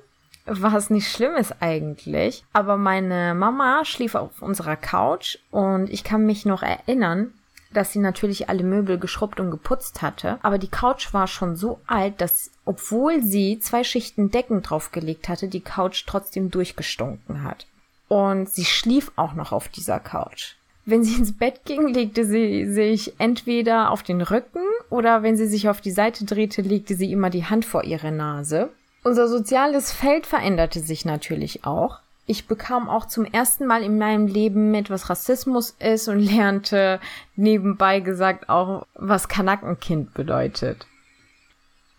was 0.47 0.91
nicht 0.91 1.11
schlimm 1.11 1.35
ist 1.35 1.57
eigentlich. 1.61 2.45
Aber 2.53 2.77
meine 2.77 3.35
Mama 3.35 3.85
schlief 3.85 4.15
auf 4.15 4.43
unserer 4.43 4.77
Couch 4.77 5.39
und 5.51 5.91
ich 5.91 6.05
kann 6.05 6.25
mich 6.25 6.47
noch 6.47 6.63
erinnern, 6.63 7.33
dass 7.73 7.93
sie 7.93 7.99
natürlich 7.99 8.49
alle 8.49 8.63
Möbel 8.63 8.99
geschrubbt 8.99 9.41
und 9.41 9.51
geputzt 9.51 10.01
hatte, 10.01 10.39
aber 10.43 10.59
die 10.59 10.69
Couch 10.69 11.13
war 11.13 11.27
schon 11.27 11.57
so 11.57 11.81
alt, 11.87 12.21
dass 12.21 12.51
obwohl 12.65 13.23
sie 13.23 13.59
zwei 13.59 13.85
Schichten 13.85 14.31
Decken 14.31 14.63
draufgelegt 14.63 15.29
hatte, 15.29 15.49
die 15.49 15.61
Couch 15.61 16.05
trotzdem 16.07 16.51
durchgestunken 16.51 17.43
hat. 17.43 17.67
Und 18.09 18.49
sie 18.49 18.65
schlief 18.65 19.13
auch 19.17 19.35
noch 19.35 19.53
auf 19.53 19.69
dieser 19.69 20.01
Couch. 20.01 20.55
Wenn 20.85 21.03
sie 21.03 21.19
ins 21.19 21.37
Bett 21.37 21.65
ging, 21.65 21.89
legte 21.89 22.25
sie 22.25 22.73
sich 22.73 23.15
entweder 23.19 23.91
auf 23.91 24.05
den 24.05 24.21
Rücken 24.21 24.63
oder 24.89 25.25
wenn 25.25 25.37
sie 25.37 25.49
sich 25.49 25.69
auf 25.69 25.81
die 25.81 25.91
Seite 25.91 26.25
drehte, 26.25 26.63
legte 26.63 26.95
sie 26.95 27.11
immer 27.11 27.29
die 27.29 27.45
Hand 27.45 27.65
vor 27.65 27.83
ihre 27.83 28.13
Nase. 28.13 28.71
Unser 29.07 29.29
soziales 29.29 29.93
Feld 29.93 30.27
veränderte 30.27 30.81
sich 30.81 31.05
natürlich 31.05 31.65
auch. 31.65 32.01
Ich 32.27 32.49
bekam 32.49 32.89
auch 32.89 33.05
zum 33.05 33.25
ersten 33.25 33.65
Mal 33.65 33.85
in 33.85 33.99
meinem 33.99 34.27
Leben 34.27 34.73
mit, 34.73 34.91
was 34.91 35.09
Rassismus 35.09 35.77
ist 35.79 36.09
und 36.09 36.19
lernte 36.35 36.99
nebenbei 37.37 38.01
gesagt 38.01 38.49
auch, 38.49 38.85
was 38.97 39.29
Kanackenkind 39.29 40.13
bedeutet. 40.13 40.89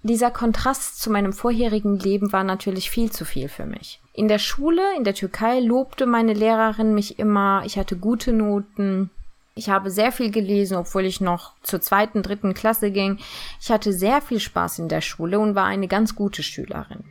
Dieser 0.03 0.31
Kontrast 0.31 1.01
zu 1.01 1.09
meinem 1.09 1.31
vorherigen 1.31 1.97
Leben 1.97 2.33
war 2.33 2.43
natürlich 2.43 2.89
viel 2.89 3.09
zu 3.09 3.23
viel 3.23 3.47
für 3.47 3.65
mich. 3.65 4.01
In 4.11 4.27
der 4.27 4.39
Schule, 4.39 4.81
in 4.97 5.05
der 5.05 5.13
Türkei, 5.13 5.61
lobte 5.61 6.07
meine 6.07 6.33
Lehrerin 6.33 6.93
mich 6.93 7.19
immer, 7.19 7.61
ich 7.65 7.77
hatte 7.77 7.95
gute 7.95 8.33
Noten, 8.33 9.11
ich 9.57 9.69
habe 9.69 9.91
sehr 9.91 10.11
viel 10.11 10.31
gelesen, 10.31 10.77
obwohl 10.77 11.05
ich 11.05 11.19
noch 11.19 11.53
zur 11.63 11.81
zweiten, 11.81 12.23
dritten 12.23 12.53
Klasse 12.53 12.91
ging. 12.91 13.19
Ich 13.59 13.71
hatte 13.71 13.91
sehr 13.91 14.21
viel 14.21 14.39
Spaß 14.39 14.79
in 14.79 14.87
der 14.87 15.01
Schule 15.01 15.39
und 15.39 15.55
war 15.55 15.65
eine 15.65 15.87
ganz 15.87 16.15
gute 16.15 16.43
Schülerin. 16.43 17.03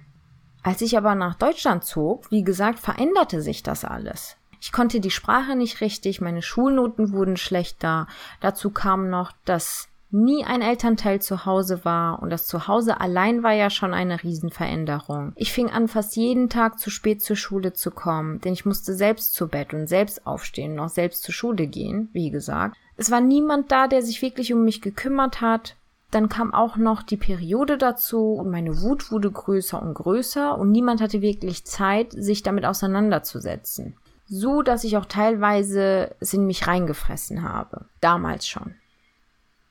Als 0.63 0.81
ich 0.81 0.97
aber 0.97 1.15
nach 1.15 1.35
Deutschland 1.35 1.85
zog, 1.85 2.31
wie 2.31 2.43
gesagt, 2.43 2.79
veränderte 2.79 3.43
sich 3.43 3.63
das 3.63 3.85
alles. 3.85 4.37
Ich 4.61 4.73
konnte 4.73 5.01
die 5.01 5.11
Sprache 5.11 5.55
nicht 5.55 5.81
richtig, 5.81 6.21
meine 6.21 6.43
Schulnoten 6.43 7.13
wurden 7.13 7.37
schlechter. 7.37 8.07
Dazu 8.41 8.71
kam 8.71 9.11
noch, 9.11 9.33
dass 9.45 9.89
nie 10.17 10.45
ein 10.45 10.63
Elternteil 10.63 11.21
zu 11.21 11.47
Hause 11.47 11.85
war 11.85 12.23
und 12.23 12.31
das 12.31 12.47
Zuhause 12.47 13.01
allein 13.01 13.43
war 13.43 13.53
ja 13.53 13.71
schon 13.71 13.95
eine 13.95 14.23
Riesenveränderung. 14.23 15.33
Ich 15.37 15.53
fing 15.53 15.71
an, 15.71 15.89
fast 15.89 16.17
jeden 16.17 16.49
Tag 16.49 16.79
zu 16.79 16.91
spät 16.91 17.23
zur 17.23 17.37
Schule 17.37 17.73
zu 17.73 17.91
kommen, 17.91 18.41
denn 18.41 18.53
ich 18.53 18.65
musste 18.65 18.95
selbst 18.95 19.35
zu 19.35 19.49
Bett 19.49 19.75
und 19.75 19.87
selbst 19.87 20.27
aufstehen 20.27 20.73
und 20.73 20.81
auch 20.81 20.89
selbst 20.89 21.23
zur 21.23 21.35
Schule 21.35 21.67
gehen, 21.67 22.09
wie 22.13 22.31
gesagt. 22.31 22.77
Es 22.97 23.11
war 23.11 23.21
niemand 23.21 23.71
da, 23.71 23.87
der 23.87 24.03
sich 24.03 24.23
wirklich 24.23 24.53
um 24.53 24.65
mich 24.65 24.81
gekümmert 24.81 25.41
hat. 25.41 25.77
Dann 26.11 26.29
kam 26.29 26.55
auch 26.55 26.77
noch 26.77 27.03
die 27.03 27.17
Periode 27.17 27.77
dazu 27.77 28.35
und 28.35 28.51
meine 28.51 28.81
Wut 28.81 29.11
wurde 29.11 29.31
größer 29.31 29.83
und 29.83 29.95
größer 29.95 30.57
und 30.57 30.71
niemand 30.71 31.01
hatte 31.01 31.21
wirklich 31.21 31.65
Zeit, 31.65 32.13
sich 32.13 32.43
damit 32.43 32.65
auseinanderzusetzen. 32.65 33.97
So, 34.29 34.63
dass 34.63 34.85
ich 34.85 34.97
auch 34.97 35.07
teilweise 35.07 36.15
es 36.21 36.33
in 36.33 36.47
mich 36.47 36.67
reingefressen 36.67 37.43
habe. 37.43 37.85
Damals 38.01 38.49
schon. 38.49 38.75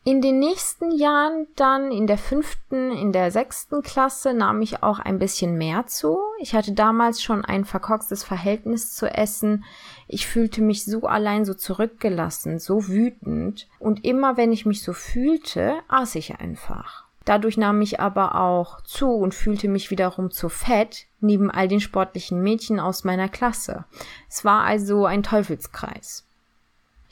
In 0.07 0.21
den 0.21 0.37
nächsten 0.37 0.91
Jahren 0.91 1.47
dann 1.55 1.91
in 1.91 2.05
der 2.05 2.19
fünften, 2.19 2.91
in 2.91 3.11
der 3.11 3.31
sechsten 3.31 3.81
Klasse 3.81 4.35
nahm 4.35 4.61
ich 4.61 4.83
auch 4.83 4.99
ein 4.99 5.17
bisschen 5.17 5.57
mehr 5.57 5.87
zu. 5.87 6.19
Ich 6.39 6.53
hatte 6.53 6.73
damals 6.73 7.23
schon 7.23 7.43
ein 7.43 7.65
verkorkstes 7.65 8.23
Verhältnis 8.23 8.93
zu 8.93 9.11
Essen. 9.11 9.63
Ich 10.07 10.27
fühlte 10.27 10.61
mich 10.61 10.85
so 10.85 11.07
allein, 11.07 11.43
so 11.43 11.55
zurückgelassen, 11.55 12.59
so 12.59 12.87
wütend. 12.87 13.67
Und 13.79 14.05
immer 14.05 14.37
wenn 14.37 14.53
ich 14.53 14.67
mich 14.67 14.83
so 14.83 14.93
fühlte, 14.93 15.77
aß 15.87 16.13
ich 16.13 16.39
einfach. 16.39 17.05
Dadurch 17.25 17.57
nahm 17.57 17.81
ich 17.81 17.99
aber 17.99 18.35
auch 18.35 18.81
zu 18.81 19.09
und 19.09 19.33
fühlte 19.33 19.69
mich 19.69 19.89
wiederum 19.89 20.29
zu 20.29 20.49
fett, 20.49 21.07
neben 21.19 21.49
all 21.49 21.67
den 21.67 21.81
sportlichen 21.81 22.43
Mädchen 22.43 22.79
aus 22.79 23.05
meiner 23.05 23.27
Klasse. 23.27 23.85
Es 24.29 24.45
war 24.45 24.65
also 24.65 25.07
ein 25.07 25.23
Teufelskreis. 25.23 26.27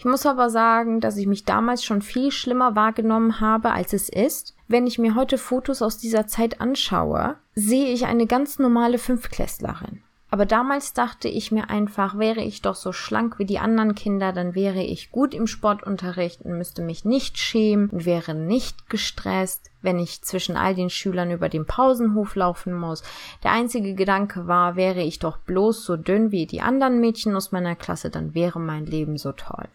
Ich 0.04 0.06
muss 0.06 0.26
aber 0.26 0.50
sagen, 0.50 1.00
dass 1.00 1.16
ich 1.16 1.28
mich 1.28 1.46
damals 1.46 1.86
schon 1.86 2.02
viel 2.02 2.30
schlimmer 2.30 2.76
wahrgenommen 2.76 3.40
habe, 3.40 3.72
als 3.72 3.94
es 3.94 4.10
ist. 4.10 4.54
Wenn 4.68 4.86
ich 4.86 5.00
mir 5.00 5.16
heute 5.16 5.38
Fotos 5.38 5.82
aus 5.82 5.98
dieser 5.98 6.28
Zeit 6.28 6.60
anschaue, 6.60 7.38
sehe 7.56 7.86
ich 7.86 8.06
eine 8.06 8.28
ganz 8.28 8.60
normale 8.60 8.98
Fünfklässlerin. 8.98 10.04
Aber 10.30 10.46
damals 10.46 10.92
dachte 10.92 11.30
ich 11.30 11.54
mir 11.54 11.70
einfach, 11.70 12.18
wäre 12.20 12.42
ich 12.42 12.62
doch 12.62 12.76
so 12.76 12.92
schlank 12.92 13.40
wie 13.40 13.46
die 13.46 13.60
anderen 13.60 13.96
Kinder, 13.96 14.34
dann 14.34 14.56
wäre 14.56 14.84
ich 14.84 15.10
gut 15.10 15.34
im 15.34 15.48
Sportunterricht 15.48 16.42
und 16.42 16.58
müsste 16.58 16.82
mich 16.82 17.06
nicht 17.06 17.38
schämen 17.38 17.90
und 17.90 18.06
wäre 18.06 18.34
nicht 18.34 18.90
gestresst, 18.90 19.72
wenn 19.82 20.00
ich 20.00 20.22
zwischen 20.22 20.58
all 20.58 20.76
den 20.76 20.90
Schülern 20.90 21.32
über 21.32 21.48
den 21.48 21.66
Pausenhof 21.66 22.36
laufen 22.36 22.74
muss. 22.74 23.04
Der 23.42 23.54
einzige 23.54 23.96
Gedanke 23.96 24.48
war, 24.48 24.76
wäre 24.76 25.02
ich 25.02 25.20
doch 25.20 25.38
bloß 25.38 25.86
so 25.86 25.96
dünn 25.96 26.34
wie 26.34 26.46
die 26.46 26.60
anderen 26.60 27.00
Mädchen 27.00 27.38
aus 27.38 27.54
meiner 27.54 27.78
Klasse, 27.78 28.10
dann 28.10 28.34
wäre 28.34 28.60
mein 28.60 28.86
Leben 28.86 29.18
so 29.18 29.32
toll. 29.32 29.70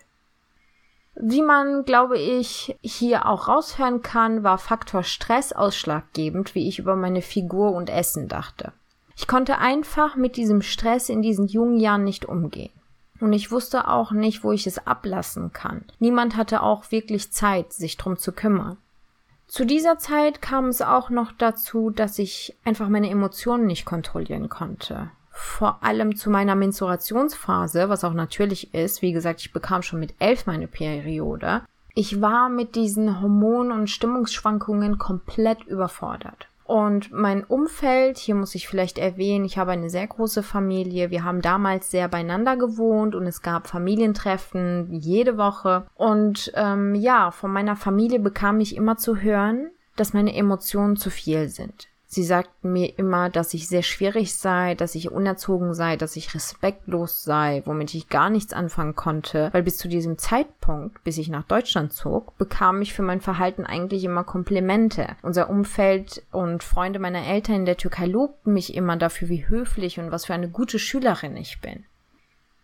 Wie 1.21 1.43
man, 1.43 1.85
glaube 1.85 2.17
ich, 2.17 2.77
hier 2.81 3.27
auch 3.27 3.49
raushören 3.49 4.03
kann, 4.03 4.45
war 4.45 4.57
Faktor 4.57 5.03
Stress 5.03 5.53
ausschlaggebend, 5.53 6.55
wie 6.55 6.69
ich 6.69 6.79
über 6.79 6.95
meine 6.95 7.23
Figur 7.23 7.73
und 7.73 7.91
Essen 7.91 8.29
dachte. 8.29 8.73
Ich 9.17 9.27
konnte 9.27 9.59
einfach 9.59 10.15
mit 10.15 10.37
diesem 10.37 10.63
Stress 10.63 11.09
in 11.09 11.21
diesen 11.21 11.49
jungen 11.49 11.81
Jahren 11.81 12.05
nicht 12.05 12.27
umgehen. 12.27 12.71
Und 13.19 13.33
ich 13.33 13.51
wusste 13.51 13.89
auch 13.89 14.13
nicht, 14.13 14.45
wo 14.45 14.53
ich 14.53 14.69
es 14.69 14.87
ablassen 14.87 15.53
kann. 15.53 15.85
Niemand 15.99 16.37
hatte 16.37 16.63
auch 16.63 16.93
wirklich 16.93 17.33
Zeit, 17.33 17.73
sich 17.73 17.97
drum 17.97 18.17
zu 18.17 18.31
kümmern. 18.31 18.77
Zu 19.49 19.65
dieser 19.65 19.99
Zeit 19.99 20.41
kam 20.41 20.67
es 20.67 20.83
auch 20.83 21.11
noch 21.11 21.33
dazu, 21.33 21.91
dass 21.91 22.21
ich 22.21 22.57
einfach 22.65 22.89
meine 22.89 23.11
Emotionen 23.11 23.67
nicht 23.67 23.87
kontrollieren 23.87 24.49
konnte 24.49 25.11
vor 25.39 25.85
allem 25.85 26.17
zu 26.17 26.31
meiner 26.31 26.57
Menstruationsphase, 26.57 27.89
was 27.89 28.03
auch 28.03 28.13
natürlich 28.13 28.75
ist. 28.75 29.03
Wie 29.03 29.13
gesagt, 29.13 29.41
ich 29.41 29.53
bekam 29.53 29.83
schon 29.83 30.01
mit 30.01 30.15
elf 30.19 30.47
meine 30.47 30.67
Periode. 30.67 31.63
Ich 31.95 32.21
war 32.21 32.49
mit 32.49 32.75
diesen 32.75 33.21
Hormon- 33.21 33.71
und 33.71 33.89
Stimmungsschwankungen 33.89 34.99
komplett 34.99 35.65
überfordert. 35.65 36.49
Und 36.65 37.13
mein 37.13 37.45
Umfeld, 37.45 38.19
hier 38.19 38.35
muss 38.35 38.55
ich 38.55 38.69
vielleicht 38.69 38.99
erwähnen, 38.99 39.45
ich 39.45 39.59
habe 39.59 39.71
eine 39.71 39.89
sehr 39.91 40.07
große 40.07 40.43
Familie. 40.43 41.11
Wir 41.11 41.25
haben 41.25 41.41
damals 41.41 41.91
sehr 41.91 42.09
beieinander 42.09 42.57
gewohnt 42.57 43.15
und 43.15 43.27
es 43.27 43.41
gab 43.41 43.69
Familientreffen 43.69 44.93
jede 44.93 45.39
Woche. 45.39 45.87
Und 45.95 46.53
ähm, 46.57 46.95
ja, 46.95 47.31
von 47.31 47.53
meiner 47.53 47.77
Familie 47.77 48.19
bekam 48.19 48.61
ich 48.61 48.77
immer 48.77 48.97
zu 48.97 49.17
hören, 49.17 49.71
dass 49.97 50.13
meine 50.13 50.35
Emotionen 50.35 50.97
zu 50.97 51.11
viel 51.11 51.49
sind. 51.49 51.89
Sie 52.11 52.25
sagten 52.25 52.73
mir 52.73 52.99
immer, 52.99 53.29
dass 53.29 53.53
ich 53.53 53.69
sehr 53.69 53.83
schwierig 53.83 54.35
sei, 54.35 54.75
dass 54.75 54.95
ich 54.95 55.11
unerzogen 55.11 55.75
sei, 55.75 55.97
dass 55.97 56.17
ich 56.17 56.35
respektlos 56.35 57.23
sei, 57.23 57.61
womit 57.67 57.95
ich 57.95 58.09
gar 58.09 58.31
nichts 58.31 58.55
anfangen 58.55 58.95
konnte, 58.95 59.51
weil 59.53 59.63
bis 59.63 59.77
zu 59.77 59.89
diesem 59.89 60.17
Zeitpunkt, 60.17 61.05
bis 61.05 61.19
ich 61.19 61.29
nach 61.29 61.45
Deutschland 61.45 61.93
zog, 61.93 62.37
bekam 62.39 62.81
ich 62.81 62.95
für 62.95 63.03
mein 63.03 63.21
Verhalten 63.21 63.67
eigentlich 63.67 64.05
immer 64.05 64.25
Komplimente. 64.25 65.17
Unser 65.21 65.51
Umfeld 65.51 66.23
und 66.33 66.65
Freunde 66.65 66.99
meiner 66.99 67.27
Eltern 67.27 67.57
in 67.57 67.67
der 67.67 67.77
Türkei 67.77 68.07
lobten 68.07 68.55
mich 68.55 68.75
immer 68.75 68.97
dafür, 68.97 69.29
wie 69.29 69.47
höflich 69.47 70.01
und 70.01 70.11
was 70.11 70.25
für 70.25 70.35
eine 70.35 70.49
gute 70.49 70.79
Schülerin 70.79 71.37
ich 71.37 71.61
bin. 71.61 71.85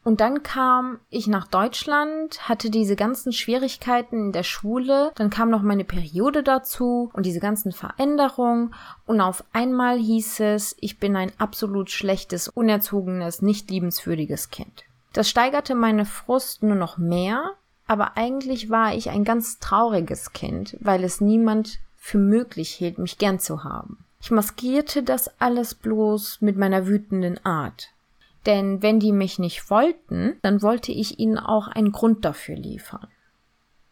Und 0.05 0.21
dann 0.21 0.43
kam 0.43 1.01
ich 1.09 1.27
nach 1.27 1.49
Deutschland, 1.49 2.47
hatte 2.47 2.69
diese 2.69 2.95
ganzen 2.95 3.33
Schwierigkeiten 3.33 4.27
in 4.27 4.33
der 4.33 4.43
Schule, 4.43 5.13
dann 5.15 5.31
kam 5.31 5.49
noch 5.49 5.63
meine 5.63 5.85
Periode 5.85 6.43
dazu 6.43 7.11
und 7.15 7.25
diese 7.25 7.41
ganzen 7.41 7.73
Veränderungen 7.73 8.75
und 9.07 9.23
auf 9.23 9.43
einmal 9.55 9.99
hieß 9.99 10.41
es, 10.41 10.77
ich 10.79 11.01
bin 11.01 11.17
ein 11.17 11.33
absolut 11.39 11.91
schlechtes, 11.91 12.49
unerzogenes, 12.49 13.41
nicht 13.41 13.71
liebenswürdiges 13.71 14.51
Kind. 14.51 14.85
Das 15.15 15.31
steigerte 15.31 15.75
meine 15.75 16.05
Frust 16.05 16.63
nur 16.63 16.77
noch 16.77 16.99
mehr, 16.99 17.53
aber 17.87 18.19
eigentlich 18.19 18.69
war 18.69 18.95
ich 18.95 19.09
ein 19.09 19.25
ganz 19.25 19.59
trauriges 19.59 20.35
Kind, 20.35 20.77
weil 20.81 21.03
es 21.03 21.23
niemand 21.23 21.79
für 21.97 22.19
möglich 22.19 22.71
hielt, 22.71 22.99
mich 22.99 23.17
gern 23.17 23.39
zu 23.39 23.65
haben. 23.65 24.05
Ich 24.21 24.31
maskierte 24.31 25.03
das 25.03 25.41
alles 25.41 25.75
bloß 25.75 26.43
mit 26.43 26.59
meiner 26.59 26.87
wütenden 26.87 27.45
Art. 27.47 27.91
Denn 28.47 28.83
wenn 28.83 29.01
die 29.01 29.13
mich 29.13 29.39
nicht 29.39 29.71
wollten, 29.71 30.37
dann 30.43 30.63
wollte 30.63 30.93
ich 30.93 31.19
ihnen 31.19 31.39
auch 31.39 31.69
einen 31.69 31.93
Grund 31.93 32.25
dafür 32.25 32.57
liefern. 32.57 33.09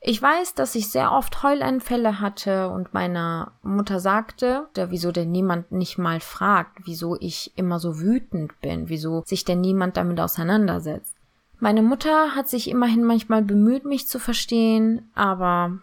Ich 0.04 0.20
weiß, 0.20 0.54
dass 0.54 0.74
ich 0.74 0.90
sehr 0.90 1.12
oft 1.12 1.44
Heuleinfälle 1.44 2.18
hatte 2.18 2.70
und 2.70 2.92
meiner 2.92 3.52
Mutter 3.62 4.00
sagte, 4.00 4.66
wieso 4.74 5.12
denn 5.12 5.30
niemand 5.30 5.70
nicht 5.70 5.96
mal 5.96 6.18
fragt, 6.18 6.80
wieso 6.86 7.16
ich 7.20 7.52
immer 7.56 7.78
so 7.78 8.00
wütend 8.00 8.60
bin, 8.60 8.88
wieso 8.88 9.22
sich 9.24 9.44
denn 9.44 9.60
niemand 9.60 9.96
damit 9.96 10.18
auseinandersetzt. 10.18 11.14
Meine 11.60 11.82
Mutter 11.82 12.34
hat 12.34 12.48
sich 12.48 12.68
immerhin 12.68 13.04
manchmal 13.04 13.42
bemüht, 13.42 13.84
mich 13.84 14.08
zu 14.08 14.18
verstehen, 14.18 15.08
aber 15.14 15.78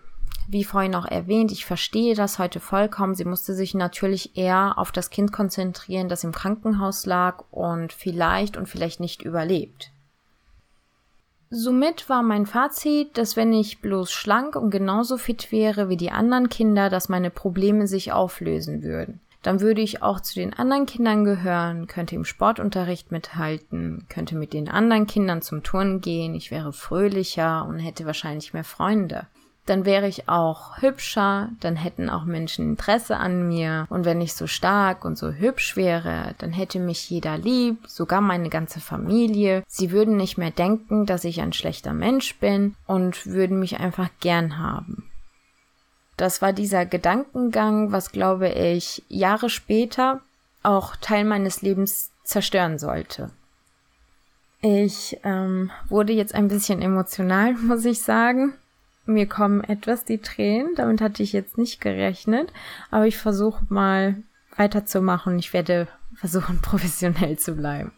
wie 0.51 0.63
vorhin 0.63 0.95
auch 0.95 1.05
erwähnt, 1.05 1.51
ich 1.51 1.65
verstehe 1.65 2.15
das 2.15 2.39
heute 2.39 2.59
vollkommen. 2.59 3.13
Sie 3.13 3.25
musste 3.25 3.53
sich 3.53 3.75
natürlich 3.75 4.35
eher 4.35 4.77
auf 4.77 4.91
das 4.91 5.11
Kind 5.11 5.31
konzentrieren, 5.31 6.09
das 6.09 6.23
im 6.23 6.31
Krankenhaus 6.31 7.05
lag 7.05 7.43
und 7.51 7.93
vielleicht 7.93 8.57
und 8.57 8.67
vielleicht 8.67 8.99
nicht 8.99 9.21
überlebt. 9.21 9.91
Somit 11.51 12.09
war 12.09 12.23
mein 12.23 12.45
Fazit, 12.45 13.17
dass 13.17 13.35
wenn 13.35 13.53
ich 13.53 13.81
bloß 13.81 14.11
schlank 14.11 14.55
und 14.55 14.69
genauso 14.69 15.17
fit 15.17 15.51
wäre 15.51 15.89
wie 15.89 15.97
die 15.97 16.11
anderen 16.11 16.49
Kinder, 16.49 16.89
dass 16.89 17.09
meine 17.09 17.29
Probleme 17.29 17.87
sich 17.87 18.11
auflösen 18.11 18.83
würden. 18.83 19.19
Dann 19.41 19.61
würde 19.61 19.81
ich 19.81 20.03
auch 20.03 20.19
zu 20.19 20.35
den 20.35 20.53
anderen 20.53 20.85
Kindern 20.85 21.23
gehören, 21.23 21.87
könnte 21.87 22.15
im 22.15 22.25
Sportunterricht 22.25 23.11
mithalten, 23.11 24.05
könnte 24.09 24.35
mit 24.35 24.53
den 24.53 24.67
anderen 24.67 25.07
Kindern 25.07 25.41
zum 25.41 25.63
Turnen 25.63 26.01
gehen, 26.01 26.35
ich 26.35 26.51
wäre 26.51 26.73
fröhlicher 26.73 27.65
und 27.65 27.79
hätte 27.79 28.05
wahrscheinlich 28.05 28.53
mehr 28.53 28.63
Freunde. 28.65 29.27
Dann 29.69 29.85
wäre 29.85 30.07
ich 30.07 30.27
auch 30.27 30.81
hübscher, 30.81 31.49
dann 31.59 31.75
hätten 31.75 32.09
auch 32.09 32.25
Menschen 32.25 32.71
Interesse 32.71 33.17
an 33.17 33.47
mir 33.47 33.85
und 33.89 34.03
wenn 34.03 34.19
ich 34.19 34.33
so 34.33 34.47
stark 34.47 35.05
und 35.05 35.17
so 35.17 35.31
hübsch 35.31 35.75
wäre, 35.75 36.33
dann 36.39 36.51
hätte 36.51 36.79
mich 36.79 37.09
jeder 37.09 37.37
lieb, 37.37 37.77
sogar 37.87 38.21
meine 38.21 38.49
ganze 38.49 38.79
Familie. 38.79 39.63
Sie 39.67 39.91
würden 39.91 40.17
nicht 40.17 40.37
mehr 40.37 40.51
denken, 40.51 41.05
dass 41.05 41.23
ich 41.23 41.41
ein 41.41 41.53
schlechter 41.53 41.93
Mensch 41.93 42.35
bin 42.39 42.75
und 42.87 43.27
würden 43.27 43.59
mich 43.59 43.79
einfach 43.79 44.09
gern 44.19 44.57
haben. 44.57 45.09
Das 46.17 46.41
war 46.41 46.51
dieser 46.51 46.85
Gedankengang, 46.85 47.91
was 47.91 48.11
glaube 48.11 48.49
ich 48.49 49.03
Jahre 49.07 49.49
später 49.49 50.21
auch 50.63 50.95
Teil 50.95 51.25
meines 51.25 51.61
Lebens 51.61 52.11
zerstören 52.23 52.79
sollte. 52.79 53.29
Ich 54.61 55.17
ähm, 55.23 55.71
wurde 55.87 56.11
jetzt 56.11 56.35
ein 56.35 56.47
bisschen 56.47 56.81
emotional, 56.81 57.53
muss 57.61 57.85
ich 57.85 58.01
sagen. 58.01 58.53
Mir 59.09 59.27
kommen 59.27 59.63
etwas 59.63 60.05
die 60.05 60.19
Tränen, 60.19 60.75
damit 60.75 61.01
hatte 61.01 61.23
ich 61.23 61.33
jetzt 61.33 61.57
nicht 61.57 61.81
gerechnet, 61.81 62.53
aber 62.91 63.07
ich 63.07 63.17
versuche 63.17 63.65
mal 63.69 64.15
weiterzumachen. 64.55 65.39
Ich 65.39 65.51
werde 65.51 65.87
versuchen, 66.13 66.59
professionell 66.61 67.37
zu 67.39 67.55
bleiben. 67.55 67.91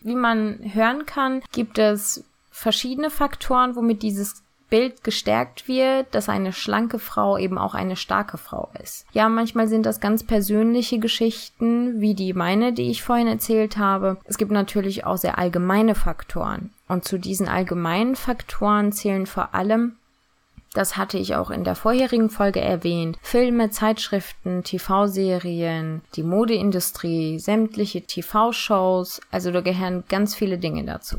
Wie 0.00 0.14
man 0.14 0.58
hören 0.62 1.04
kann, 1.04 1.42
gibt 1.52 1.78
es 1.78 2.24
verschiedene 2.50 3.10
Faktoren, 3.10 3.76
womit 3.76 4.02
dieses 4.02 4.42
Bild 4.70 5.04
gestärkt 5.04 5.68
wird, 5.68 6.14
dass 6.14 6.30
eine 6.30 6.54
schlanke 6.54 6.98
Frau 6.98 7.36
eben 7.36 7.58
auch 7.58 7.74
eine 7.74 7.94
starke 7.94 8.38
Frau 8.38 8.70
ist. 8.82 9.04
Ja, 9.12 9.28
manchmal 9.28 9.68
sind 9.68 9.84
das 9.84 10.00
ganz 10.00 10.24
persönliche 10.24 10.98
Geschichten, 10.98 12.00
wie 12.00 12.14
die 12.14 12.32
meine, 12.32 12.72
die 12.72 12.90
ich 12.90 13.02
vorhin 13.02 13.26
erzählt 13.26 13.76
habe. 13.76 14.16
Es 14.24 14.38
gibt 14.38 14.50
natürlich 14.50 15.04
auch 15.04 15.18
sehr 15.18 15.36
allgemeine 15.38 15.94
Faktoren. 15.94 16.70
Und 16.88 17.04
zu 17.04 17.18
diesen 17.18 17.48
allgemeinen 17.48 18.16
Faktoren 18.16 18.92
zählen 18.92 19.26
vor 19.26 19.54
allem 19.54 19.96
das 20.74 20.96
hatte 20.96 21.18
ich 21.18 21.34
auch 21.34 21.50
in 21.50 21.64
der 21.64 21.74
vorherigen 21.74 22.30
Folge 22.30 22.60
erwähnt. 22.60 23.18
Filme, 23.22 23.70
Zeitschriften, 23.70 24.64
TV-Serien, 24.64 26.02
die 26.14 26.22
Modeindustrie, 26.22 27.38
sämtliche 27.38 28.02
TV-Shows, 28.02 29.20
also 29.30 29.50
da 29.50 29.60
gehören 29.60 30.04
ganz 30.08 30.34
viele 30.34 30.58
Dinge 30.58 30.84
dazu. 30.84 31.18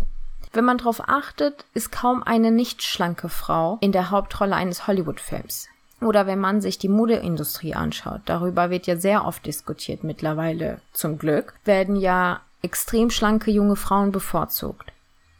Wenn 0.53 0.65
man 0.65 0.77
darauf 0.77 1.07
achtet, 1.07 1.65
ist 1.73 1.91
kaum 1.91 2.23
eine 2.23 2.51
nicht 2.51 2.83
schlanke 2.83 3.29
Frau 3.29 3.77
in 3.81 3.91
der 3.91 4.11
Hauptrolle 4.11 4.55
eines 4.55 4.87
Hollywood-Films. 4.87 5.67
Oder 6.01 6.27
wenn 6.27 6.39
man 6.39 6.61
sich 6.61 6.77
die 6.77 6.89
Modeindustrie 6.89 7.75
anschaut, 7.75 8.21
darüber 8.25 8.69
wird 8.69 8.87
ja 8.87 8.97
sehr 8.97 9.25
oft 9.25 9.45
diskutiert 9.45 10.03
mittlerweile, 10.03 10.79
zum 10.91 11.17
Glück, 11.17 11.53
werden 11.63 11.95
ja 11.95 12.41
extrem 12.61 13.09
schlanke 13.09 13.51
junge 13.51 13.75
Frauen 13.75 14.11
bevorzugt. 14.11 14.91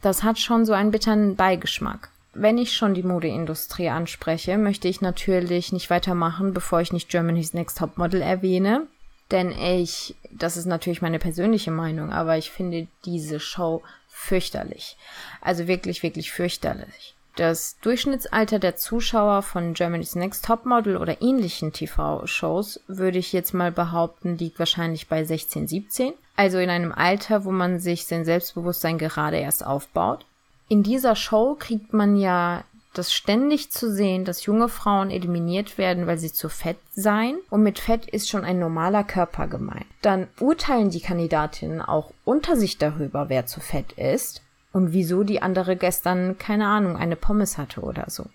Das 0.02 0.22
hat 0.22 0.38
schon 0.38 0.64
so 0.66 0.72
einen 0.72 0.90
bitteren 0.90 1.36
Beigeschmack. 1.36 2.10
Wenn 2.34 2.58
ich 2.58 2.76
schon 2.76 2.94
die 2.94 3.02
Modeindustrie 3.02 3.88
anspreche, 3.88 4.58
möchte 4.58 4.88
ich 4.88 5.00
natürlich 5.00 5.72
nicht 5.72 5.90
weitermachen, 5.90 6.52
bevor 6.52 6.80
ich 6.80 6.92
nicht 6.92 7.08
Germany's 7.08 7.54
Next 7.54 7.78
Top 7.78 7.96
Model 7.96 8.20
erwähne. 8.20 8.86
Denn 9.30 9.52
ich, 9.52 10.14
das 10.30 10.56
ist 10.56 10.66
natürlich 10.66 11.00
meine 11.00 11.18
persönliche 11.18 11.70
Meinung, 11.70 12.12
aber 12.12 12.36
ich 12.36 12.50
finde 12.50 12.88
diese 13.04 13.40
Show 13.40 13.82
fürchterlich. 14.08 14.96
Also 15.40 15.66
wirklich, 15.66 16.02
wirklich 16.02 16.30
fürchterlich. 16.30 17.14
Das 17.36 17.78
Durchschnittsalter 17.80 18.60
der 18.60 18.76
Zuschauer 18.76 19.42
von 19.42 19.74
Germany's 19.74 20.14
Next 20.14 20.44
Topmodel 20.44 20.96
oder 20.96 21.20
ähnlichen 21.20 21.72
TV-Shows 21.72 22.80
würde 22.86 23.18
ich 23.18 23.32
jetzt 23.32 23.54
mal 23.54 23.72
behaupten, 23.72 24.38
liegt 24.38 24.60
wahrscheinlich 24.60 25.08
bei 25.08 25.24
16, 25.24 25.66
17. 25.66 26.12
Also 26.36 26.58
in 26.58 26.70
einem 26.70 26.92
Alter, 26.92 27.44
wo 27.44 27.50
man 27.50 27.80
sich 27.80 28.06
sein 28.06 28.24
Selbstbewusstsein 28.24 28.98
gerade 28.98 29.38
erst 29.38 29.66
aufbaut. 29.66 30.24
In 30.68 30.82
dieser 30.82 31.14
Show 31.16 31.56
kriegt 31.58 31.92
man 31.92 32.16
ja 32.16 32.64
das 32.94 33.12
ständig 33.12 33.70
zu 33.70 33.92
sehen, 33.92 34.24
dass 34.24 34.46
junge 34.46 34.68
Frauen 34.68 35.10
eliminiert 35.10 35.78
werden, 35.78 36.06
weil 36.06 36.18
sie 36.18 36.32
zu 36.32 36.48
fett 36.48 36.78
seien. 36.94 37.38
Und 37.50 37.62
mit 37.62 37.78
Fett 37.78 38.06
ist 38.06 38.28
schon 38.28 38.44
ein 38.44 38.58
normaler 38.58 39.04
Körper 39.04 39.48
gemeint. 39.48 39.86
Dann 40.00 40.28
urteilen 40.40 40.90
die 40.90 41.00
Kandidatinnen 41.00 41.82
auch 41.82 42.12
unter 42.24 42.56
sich 42.56 42.78
darüber, 42.78 43.28
wer 43.28 43.46
zu 43.46 43.60
fett 43.60 43.92
ist 43.92 44.42
und 44.72 44.92
wieso 44.92 45.24
die 45.24 45.42
andere 45.42 45.76
gestern, 45.76 46.38
keine 46.38 46.66
Ahnung, 46.66 46.96
eine 46.96 47.16
Pommes 47.16 47.58
hatte 47.58 47.80
oder 47.80 48.06
so. 48.08 48.26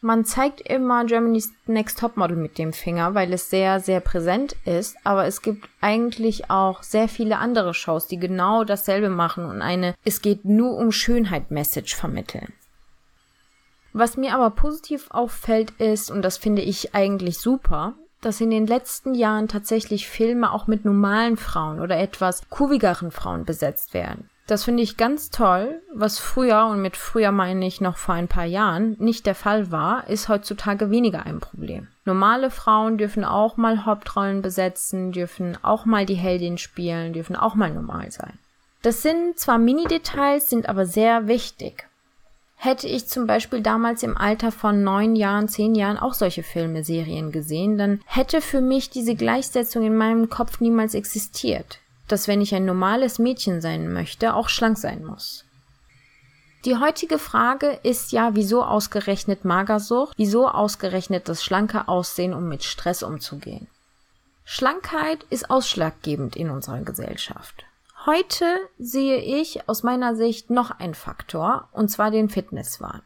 Man 0.00 0.24
zeigt 0.24 0.60
immer 0.60 1.04
Germany's 1.06 1.52
Next 1.66 1.98
Topmodel 1.98 2.36
mit 2.36 2.58
dem 2.58 2.72
Finger, 2.72 3.14
weil 3.14 3.32
es 3.32 3.48
sehr, 3.48 3.80
sehr 3.80 4.00
präsent 4.00 4.54
ist, 4.64 4.96
aber 5.04 5.26
es 5.26 5.40
gibt 5.40 5.68
eigentlich 5.80 6.50
auch 6.50 6.82
sehr 6.82 7.08
viele 7.08 7.38
andere 7.38 7.72
Shows, 7.72 8.06
die 8.06 8.18
genau 8.18 8.64
dasselbe 8.64 9.08
machen 9.08 9.46
und 9.46 9.62
eine 9.62 9.94
Es 10.04 10.20
geht 10.20 10.44
nur 10.44 10.76
um 10.76 10.92
Schönheit 10.92 11.50
Message 11.50 11.96
vermitteln. 11.96 12.52
Was 13.94 14.18
mir 14.18 14.34
aber 14.34 14.50
positiv 14.50 15.06
auffällt 15.10 15.70
ist, 15.78 16.10
und 16.10 16.20
das 16.20 16.36
finde 16.36 16.60
ich 16.60 16.94
eigentlich 16.94 17.38
super, 17.38 17.94
dass 18.20 18.42
in 18.42 18.50
den 18.50 18.66
letzten 18.66 19.14
Jahren 19.14 19.48
tatsächlich 19.48 20.08
Filme 20.08 20.52
auch 20.52 20.66
mit 20.66 20.84
normalen 20.84 21.38
Frauen 21.38 21.80
oder 21.80 21.96
etwas 21.98 22.50
kurvigeren 22.50 23.10
Frauen 23.10 23.46
besetzt 23.46 23.94
werden. 23.94 24.28
Das 24.46 24.62
finde 24.62 24.84
ich 24.84 24.96
ganz 24.96 25.30
toll, 25.30 25.82
was 25.92 26.20
früher, 26.20 26.66
und 26.66 26.80
mit 26.80 26.96
früher 26.96 27.32
meine 27.32 27.66
ich 27.66 27.80
noch 27.80 27.96
vor 27.96 28.14
ein 28.14 28.28
paar 28.28 28.44
Jahren, 28.44 28.94
nicht 29.00 29.26
der 29.26 29.34
Fall 29.34 29.72
war, 29.72 30.08
ist 30.08 30.28
heutzutage 30.28 30.90
weniger 30.90 31.26
ein 31.26 31.40
Problem. 31.40 31.88
Normale 32.04 32.50
Frauen 32.50 32.96
dürfen 32.96 33.24
auch 33.24 33.56
mal 33.56 33.84
Hauptrollen 33.84 34.42
besetzen, 34.42 35.10
dürfen 35.10 35.58
auch 35.62 35.84
mal 35.84 36.06
die 36.06 36.14
Heldin 36.14 36.58
spielen, 36.58 37.12
dürfen 37.12 37.34
auch 37.34 37.56
mal 37.56 37.72
normal 37.72 38.12
sein. 38.12 38.38
Das 38.82 39.02
sind 39.02 39.36
zwar 39.36 39.58
Mini-Details, 39.58 40.48
sind 40.48 40.68
aber 40.68 40.86
sehr 40.86 41.26
wichtig. 41.26 41.88
Hätte 42.54 42.86
ich 42.86 43.08
zum 43.08 43.26
Beispiel 43.26 43.60
damals 43.60 44.04
im 44.04 44.16
Alter 44.16 44.52
von 44.52 44.84
neun 44.84 45.16
Jahren, 45.16 45.48
zehn 45.48 45.74
Jahren 45.74 45.98
auch 45.98 46.14
solche 46.14 46.44
Filme, 46.44 46.84
Serien 46.84 47.32
gesehen, 47.32 47.78
dann 47.78 48.00
hätte 48.06 48.40
für 48.40 48.60
mich 48.60 48.90
diese 48.90 49.16
Gleichsetzung 49.16 49.84
in 49.84 49.96
meinem 49.96 50.30
Kopf 50.30 50.60
niemals 50.60 50.94
existiert. 50.94 51.80
Dass 52.08 52.28
wenn 52.28 52.40
ich 52.40 52.54
ein 52.54 52.64
normales 52.64 53.18
Mädchen 53.18 53.60
sein 53.60 53.92
möchte, 53.92 54.34
auch 54.34 54.48
schlank 54.48 54.78
sein 54.78 55.04
muss. 55.04 55.44
Die 56.64 56.76
heutige 56.76 57.18
Frage 57.18 57.78
ist 57.84 58.10
ja, 58.12 58.34
wieso 58.34 58.64
ausgerechnet 58.64 59.44
Magersucht, 59.44 60.14
wieso 60.16 60.48
ausgerechnet 60.48 61.28
das 61.28 61.44
schlanke 61.44 61.86
Aussehen, 61.86 62.34
um 62.34 62.48
mit 62.48 62.64
Stress 62.64 63.04
umzugehen. 63.04 63.68
Schlankheit 64.44 65.24
ist 65.30 65.50
ausschlaggebend 65.50 66.36
in 66.36 66.50
unserer 66.50 66.80
Gesellschaft. 66.80 67.64
Heute 68.04 68.44
sehe 68.78 69.18
ich 69.18 69.68
aus 69.68 69.82
meiner 69.82 70.14
Sicht 70.14 70.50
noch 70.50 70.70
einen 70.70 70.94
Faktor, 70.94 71.68
und 71.72 71.88
zwar 71.88 72.10
den 72.10 72.28
Fitnesswahn. 72.28 73.02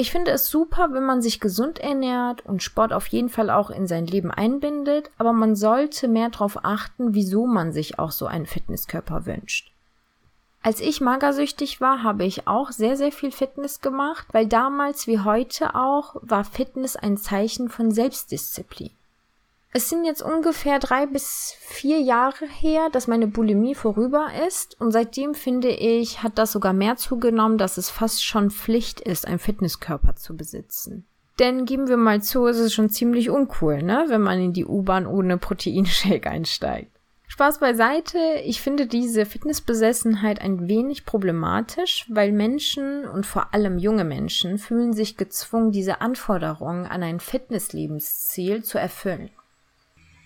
Ich 0.00 0.12
finde 0.12 0.30
es 0.30 0.48
super, 0.48 0.94
wenn 0.94 1.04
man 1.04 1.20
sich 1.20 1.40
gesund 1.40 1.78
ernährt 1.78 2.46
und 2.46 2.62
Sport 2.62 2.94
auf 2.94 3.06
jeden 3.08 3.28
Fall 3.28 3.50
auch 3.50 3.68
in 3.68 3.86
sein 3.86 4.06
Leben 4.06 4.30
einbindet, 4.30 5.10
aber 5.18 5.34
man 5.34 5.54
sollte 5.54 6.08
mehr 6.08 6.30
darauf 6.30 6.64
achten, 6.64 7.12
wieso 7.12 7.46
man 7.46 7.74
sich 7.74 7.98
auch 7.98 8.10
so 8.10 8.24
einen 8.24 8.46
Fitnesskörper 8.46 9.26
wünscht. 9.26 9.74
Als 10.62 10.80
ich 10.80 11.02
magersüchtig 11.02 11.82
war, 11.82 12.02
habe 12.02 12.24
ich 12.24 12.48
auch 12.48 12.70
sehr, 12.70 12.96
sehr 12.96 13.12
viel 13.12 13.30
Fitness 13.30 13.82
gemacht, 13.82 14.26
weil 14.32 14.46
damals 14.46 15.06
wie 15.06 15.18
heute 15.18 15.74
auch 15.74 16.16
war 16.22 16.44
Fitness 16.44 16.96
ein 16.96 17.18
Zeichen 17.18 17.68
von 17.68 17.90
Selbstdisziplin. 17.90 18.92
Es 19.72 19.88
sind 19.88 20.04
jetzt 20.04 20.22
ungefähr 20.22 20.80
drei 20.80 21.06
bis 21.06 21.54
vier 21.60 22.00
Jahre 22.00 22.44
her, 22.46 22.88
dass 22.90 23.06
meine 23.06 23.28
Bulimie 23.28 23.76
vorüber 23.76 24.26
ist 24.48 24.80
und 24.80 24.90
seitdem 24.90 25.34
finde 25.34 25.68
ich, 25.68 26.24
hat 26.24 26.38
das 26.38 26.50
sogar 26.50 26.72
mehr 26.72 26.96
zugenommen, 26.96 27.56
dass 27.56 27.78
es 27.78 27.88
fast 27.88 28.24
schon 28.24 28.50
Pflicht 28.50 29.00
ist, 29.00 29.28
einen 29.28 29.38
Fitnesskörper 29.38 30.16
zu 30.16 30.36
besitzen. 30.36 31.06
Denn 31.38 31.66
geben 31.66 31.88
wir 31.88 31.96
mal 31.96 32.20
zu, 32.20 32.46
es 32.48 32.58
ist 32.58 32.74
schon 32.74 32.90
ziemlich 32.90 33.30
uncool, 33.30 33.82
ne, 33.82 34.06
wenn 34.08 34.20
man 34.20 34.40
in 34.40 34.52
die 34.52 34.66
U-Bahn 34.66 35.06
ohne 35.06 35.38
Proteinshake 35.38 36.28
einsteigt. 36.28 36.90
Spaß 37.28 37.60
beiseite, 37.60 38.18
ich 38.44 38.60
finde 38.60 38.88
diese 38.88 39.24
Fitnessbesessenheit 39.24 40.40
ein 40.40 40.66
wenig 40.66 41.06
problematisch, 41.06 42.06
weil 42.08 42.32
Menschen 42.32 43.06
und 43.06 43.24
vor 43.24 43.54
allem 43.54 43.78
junge 43.78 44.02
Menschen 44.02 44.58
fühlen 44.58 44.92
sich 44.92 45.16
gezwungen, 45.16 45.70
diese 45.70 46.00
Anforderungen 46.00 46.86
an 46.86 47.04
ein 47.04 47.20
Fitnesslebensziel 47.20 48.64
zu 48.64 48.78
erfüllen. 48.78 49.30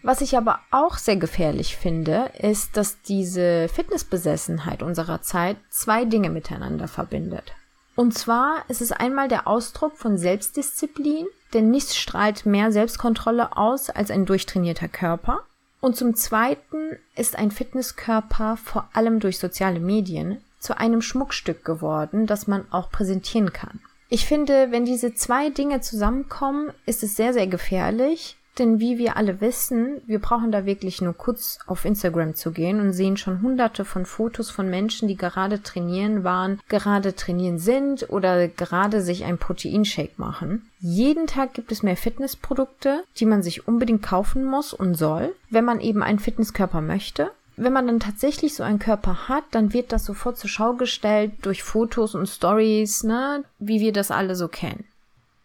Was 0.05 0.21
ich 0.21 0.37
aber 0.37 0.61
auch 0.71 0.99
sehr 0.99 1.17
gefährlich 1.17 1.79
finde, 1.79 2.31
ist, 2.39 2.77
dass 2.77 3.01
diese 3.01 3.69
Fitnessbesessenheit 3.69 4.83
unserer 4.83 5.23
Zeit 5.23 5.57
zwei 5.71 6.05
Dinge 6.05 6.29
miteinander 6.29 6.89
verbindet. 6.89 7.55
Und 7.97 8.13
zwar 8.13 8.65
ist 8.69 8.83
es 8.83 8.93
einmal 8.93 9.29
der 9.29 9.49
Ausdruck 9.49 9.97
von 9.97 10.19
Selbstdisziplin, 10.19 11.25
denn 11.55 11.71
nichts 11.71 11.97
strahlt 11.97 12.45
mehr 12.45 12.71
Selbstkontrolle 12.71 13.57
aus 13.57 13.89
als 13.89 14.11
ein 14.11 14.27
durchtrainierter 14.27 14.89
Körper. 14.89 15.41
Und 15.81 15.97
zum 15.97 16.15
Zweiten 16.15 16.99
ist 17.17 17.39
ein 17.39 17.51
Fitnesskörper 17.51 18.59
vor 18.59 18.91
allem 18.93 19.21
durch 19.21 19.39
soziale 19.39 19.81
Medien 19.81 20.43
zu 20.59 20.77
einem 20.77 21.01
Schmuckstück 21.01 21.65
geworden, 21.65 22.27
das 22.27 22.47
man 22.47 22.71
auch 22.71 22.91
präsentieren 22.91 23.55
kann. 23.55 23.81
Ich 24.11 24.27
finde, 24.27 24.71
wenn 24.71 24.85
diese 24.85 25.15
zwei 25.15 25.49
Dinge 25.49 25.81
zusammenkommen, 25.81 26.73
ist 26.85 27.03
es 27.03 27.17
sehr, 27.17 27.33
sehr 27.33 27.47
gefährlich, 27.47 28.37
Denn 28.59 28.79
wie 28.79 28.99
wir 28.99 29.17
alle 29.17 29.41
wissen, 29.41 30.01
wir 30.07 30.21
brauchen 30.21 30.53
da 30.53 30.65
wirklich 30.65 31.01
nur 31.01 31.15
kurz 31.15 31.59
auf 31.67 31.85
Instagram 31.85 32.37
zu 32.37 32.53
gehen 32.53 32.81
und 32.81 32.93
sehen 32.93 33.17
schon 33.17 33.43
hunderte 33.43 33.85
von 33.85 34.07
Fotos 34.07 34.51
von 34.51 34.71
Menschen, 34.71 35.09
die 35.09 35.17
gerade 35.17 35.63
trainieren 35.63 36.23
waren, 36.23 36.61
gerade 36.69 37.17
trainieren 37.17 37.59
sind 37.59 38.11
oder 38.11 38.47
gerade 38.47 39.01
sich 39.01 39.25
ein 39.25 39.39
Proteinshake 39.39 40.15
machen. 40.19 40.71
Jeden 40.79 41.27
Tag 41.27 41.55
gibt 41.55 41.73
es 41.73 41.83
mehr 41.83 41.97
Fitnessprodukte, 41.97 43.03
die 43.17 43.27
man 43.27 43.43
sich 43.43 43.67
unbedingt 43.67 44.03
kaufen 44.03 44.45
muss 44.45 44.73
und 44.73 44.95
soll, 44.95 45.35
wenn 45.51 45.65
man 45.65 45.81
eben 45.81 46.03
einen 46.03 46.21
Fitnesskörper 46.21 46.81
möchte. 46.81 47.31
Wenn 47.57 47.73
man 47.73 47.87
dann 47.87 48.01
tatsächlich 48.01 48.55
so 48.55 48.63
einen 48.63 48.81
Körper 48.81 49.29
hat, 49.29 49.45
dann 49.53 49.73
wird 49.73 49.93
das 49.93 50.05
sofort 50.05 50.39
zur 50.39 50.51
Schau 50.51 50.75
gestellt 50.75 51.33
durch 51.43 51.63
Fotos 51.63 52.15
und 52.15 52.27
Stories, 52.27 53.05
ne, 53.05 53.45
wie 53.59 53.81
wir 53.81 53.93
das 53.93 54.11
alle 54.11 54.35
so 54.37 54.49
kennen 54.49 54.85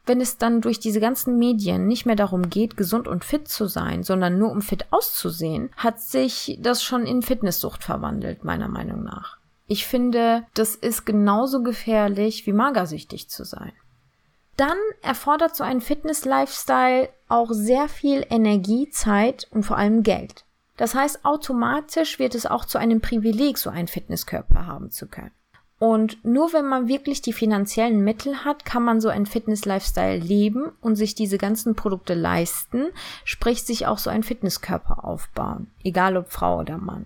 wenn 0.10 0.20
es 0.20 0.38
dann 0.38 0.60
durch 0.60 0.80
diese 0.80 1.00
ganzen 1.00 1.38
Medien 1.38 1.88
nicht 1.88 2.06
mehr 2.06 2.16
darum 2.16 2.50
geht, 2.50 2.76
gesund 2.76 3.08
und 3.08 3.24
fit 3.24 3.48
zu 3.48 3.68
sein, 3.68 4.04
sondern 4.04 4.40
nur 4.40 4.52
um 4.52 4.62
fit 4.62 4.88
auszusehen, 4.90 5.70
hat 5.78 6.02
sich 6.02 6.58
das 6.62 6.84
schon 6.84 7.06
in 7.06 7.22
Fitnesssucht 7.22 7.84
verwandelt, 7.84 8.44
meiner 8.44 8.68
Meinung 8.68 9.04
nach. 9.04 9.38
Ich 9.68 9.86
finde, 9.86 10.48
das 10.56 10.74
ist 10.74 11.06
genauso 11.06 11.62
gefährlich 11.62 12.48
wie 12.48 12.54
magersüchtig 12.54 13.30
zu 13.30 13.46
sein. 13.46 13.72
Dann 14.58 14.78
erfordert 15.04 15.56
so 15.56 15.64
ein 15.64 15.80
Fitness-Lifestyle 15.80 17.10
auch 17.28 17.52
sehr 17.52 17.88
viel 17.88 18.26
Energie, 18.30 18.90
Zeit 18.90 19.48
und 19.52 19.64
vor 19.64 19.78
allem 19.78 20.02
Geld. 20.02 20.44
Das 20.76 20.96
heißt, 20.96 21.24
automatisch 21.24 22.18
wird 22.18 22.34
es 22.34 22.48
auch 22.48 22.66
zu 22.66 22.80
einem 22.80 23.00
Privileg, 23.00 23.60
so 23.60 23.70
einen 23.70 23.88
Fitnesskörper 23.88 24.66
haben 24.66 24.90
zu 24.90 25.08
können. 25.08 25.32
Und 25.80 26.24
nur 26.26 26.52
wenn 26.52 26.66
man 26.68 26.90
wirklich 26.90 27.22
die 27.22 27.32
finanziellen 27.32 28.04
Mittel 28.04 28.44
hat, 28.44 28.66
kann 28.66 28.84
man 28.84 29.00
so 29.00 29.08
ein 29.08 29.26
Fitness-Lifestyle 29.26 30.18
leben 30.18 30.74
und 30.82 30.98
sich 30.98 31.16
diese 31.16 31.38
ganzen 31.38 31.74
Produkte 31.74 32.16
leisten, 32.16 32.88
sprich 33.24 33.64
sich 33.64 33.88
auch 33.88 33.98
so 33.98 34.10
ein 34.10 34.24
Fitnesskörper 34.24 35.06
aufbauen, 35.06 35.68
egal 35.82 36.18
ob 36.18 36.32
Frau 36.32 36.60
oder 36.60 36.78
Mann. 36.78 37.06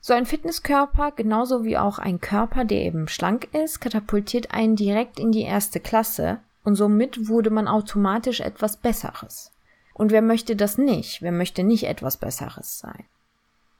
So 0.00 0.14
ein 0.14 0.26
Fitnesskörper, 0.26 1.10
genauso 1.10 1.64
wie 1.64 1.76
auch 1.76 1.98
ein 1.98 2.20
Körper, 2.20 2.64
der 2.64 2.82
eben 2.82 3.08
schlank 3.08 3.48
ist, 3.52 3.80
katapultiert 3.80 4.52
einen 4.52 4.76
direkt 4.76 5.18
in 5.18 5.32
die 5.32 5.42
erste 5.42 5.80
Klasse 5.80 6.38
und 6.64 6.76
somit 6.76 7.28
wurde 7.28 7.50
man 7.50 7.66
automatisch 7.66 8.40
etwas 8.40 8.76
Besseres. 8.76 9.52
Und 9.92 10.12
wer 10.12 10.22
möchte 10.22 10.54
das 10.54 10.78
nicht? 10.78 11.20
Wer 11.20 11.32
möchte 11.32 11.64
nicht 11.64 11.84
etwas 11.84 12.16
Besseres 12.16 12.78
sein? 12.78 13.04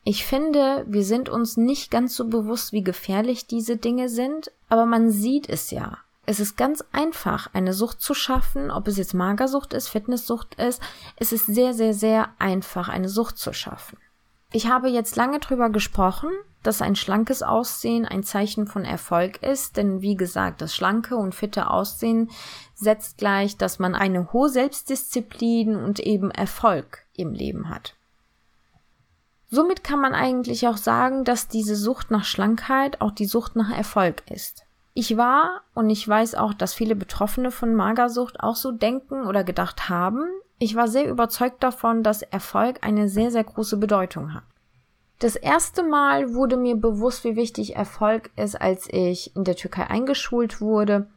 Ich 0.04 0.26
finde, 0.26 0.84
wir 0.88 1.04
sind 1.04 1.28
uns 1.28 1.56
nicht 1.56 1.90
ganz 1.90 2.16
so 2.16 2.26
bewusst, 2.26 2.72
wie 2.72 2.82
gefährlich 2.82 3.46
diese 3.46 3.76
Dinge 3.76 4.08
sind, 4.08 4.50
aber 4.68 4.84
man 4.84 5.10
sieht 5.10 5.48
es 5.48 5.70
ja. 5.70 5.98
Es 6.26 6.40
ist 6.40 6.56
ganz 6.56 6.84
einfach, 6.92 7.50
eine 7.52 7.72
Sucht 7.72 8.00
zu 8.00 8.14
schaffen, 8.14 8.70
ob 8.70 8.88
es 8.88 8.96
jetzt 8.96 9.14
Magersucht 9.14 9.72
ist, 9.72 9.88
Fitnesssucht 9.88 10.54
ist. 10.56 10.80
Es 11.16 11.32
ist 11.32 11.46
sehr, 11.46 11.72
sehr, 11.72 11.94
sehr 11.94 12.30
einfach, 12.38 12.88
eine 12.88 13.08
Sucht 13.08 13.38
zu 13.38 13.52
schaffen. 13.52 13.98
Ich 14.52 14.68
habe 14.68 14.88
jetzt 14.88 15.16
lange 15.16 15.38
drüber 15.38 15.70
gesprochen, 15.70 16.30
dass 16.62 16.82
ein 16.82 16.94
schlankes 16.94 17.42
Aussehen 17.42 18.04
ein 18.04 18.22
Zeichen 18.22 18.66
von 18.66 18.84
Erfolg 18.84 19.42
ist, 19.42 19.76
denn 19.76 20.00
wie 20.00 20.14
gesagt, 20.14 20.62
das 20.62 20.74
schlanke 20.74 21.16
und 21.16 21.34
fitte 21.34 21.70
Aussehen 21.70 22.30
setzt 22.74 23.18
gleich, 23.18 23.56
dass 23.56 23.78
man 23.78 23.94
eine 23.94 24.32
hohe 24.32 24.48
Selbstdisziplin 24.48 25.76
und 25.76 26.00
eben 26.00 26.30
Erfolg 26.30 27.04
im 27.14 27.32
Leben 27.32 27.68
hat. 27.68 27.94
Somit 29.54 29.84
kann 29.84 30.00
man 30.00 30.14
eigentlich 30.14 30.66
auch 30.66 30.78
sagen, 30.78 31.24
dass 31.24 31.46
diese 31.46 31.76
Sucht 31.76 32.10
nach 32.10 32.24
Schlankheit 32.24 33.02
auch 33.02 33.10
die 33.10 33.26
Sucht 33.26 33.54
nach 33.54 33.70
Erfolg 33.70 34.22
ist. 34.30 34.64
Ich 34.94 35.18
war 35.18 35.60
und 35.74 35.90
ich 35.90 36.08
weiß 36.08 36.36
auch, 36.36 36.54
dass 36.54 36.72
viele 36.72 36.96
Betroffene 36.96 37.50
von 37.50 37.74
Magersucht 37.74 38.40
auch 38.40 38.56
so 38.56 38.72
denken 38.72 39.26
oder 39.26 39.44
gedacht 39.44 39.90
haben. 39.90 40.22
Ich 40.58 40.74
war 40.74 40.88
sehr 40.88 41.06
überzeugt 41.06 41.62
davon, 41.62 42.02
dass 42.02 42.22
Erfolg 42.22 42.78
eine 42.80 43.10
sehr, 43.10 43.30
sehr 43.30 43.44
große 43.44 43.76
Bedeutung 43.76 44.32
hat. 44.32 44.44
Das 45.18 45.36
erste 45.36 45.82
Mal 45.82 46.32
wurde 46.32 46.56
mir 46.56 46.76
bewusst, 46.76 47.22
wie 47.24 47.36
wichtig 47.36 47.76
Erfolg 47.76 48.30
ist, 48.36 48.58
als 48.58 48.88
ich 48.90 49.36
in 49.36 49.44
der 49.44 49.56
Türkei 49.56 49.86
eingeschult 49.86 50.62
wurde 50.62 51.08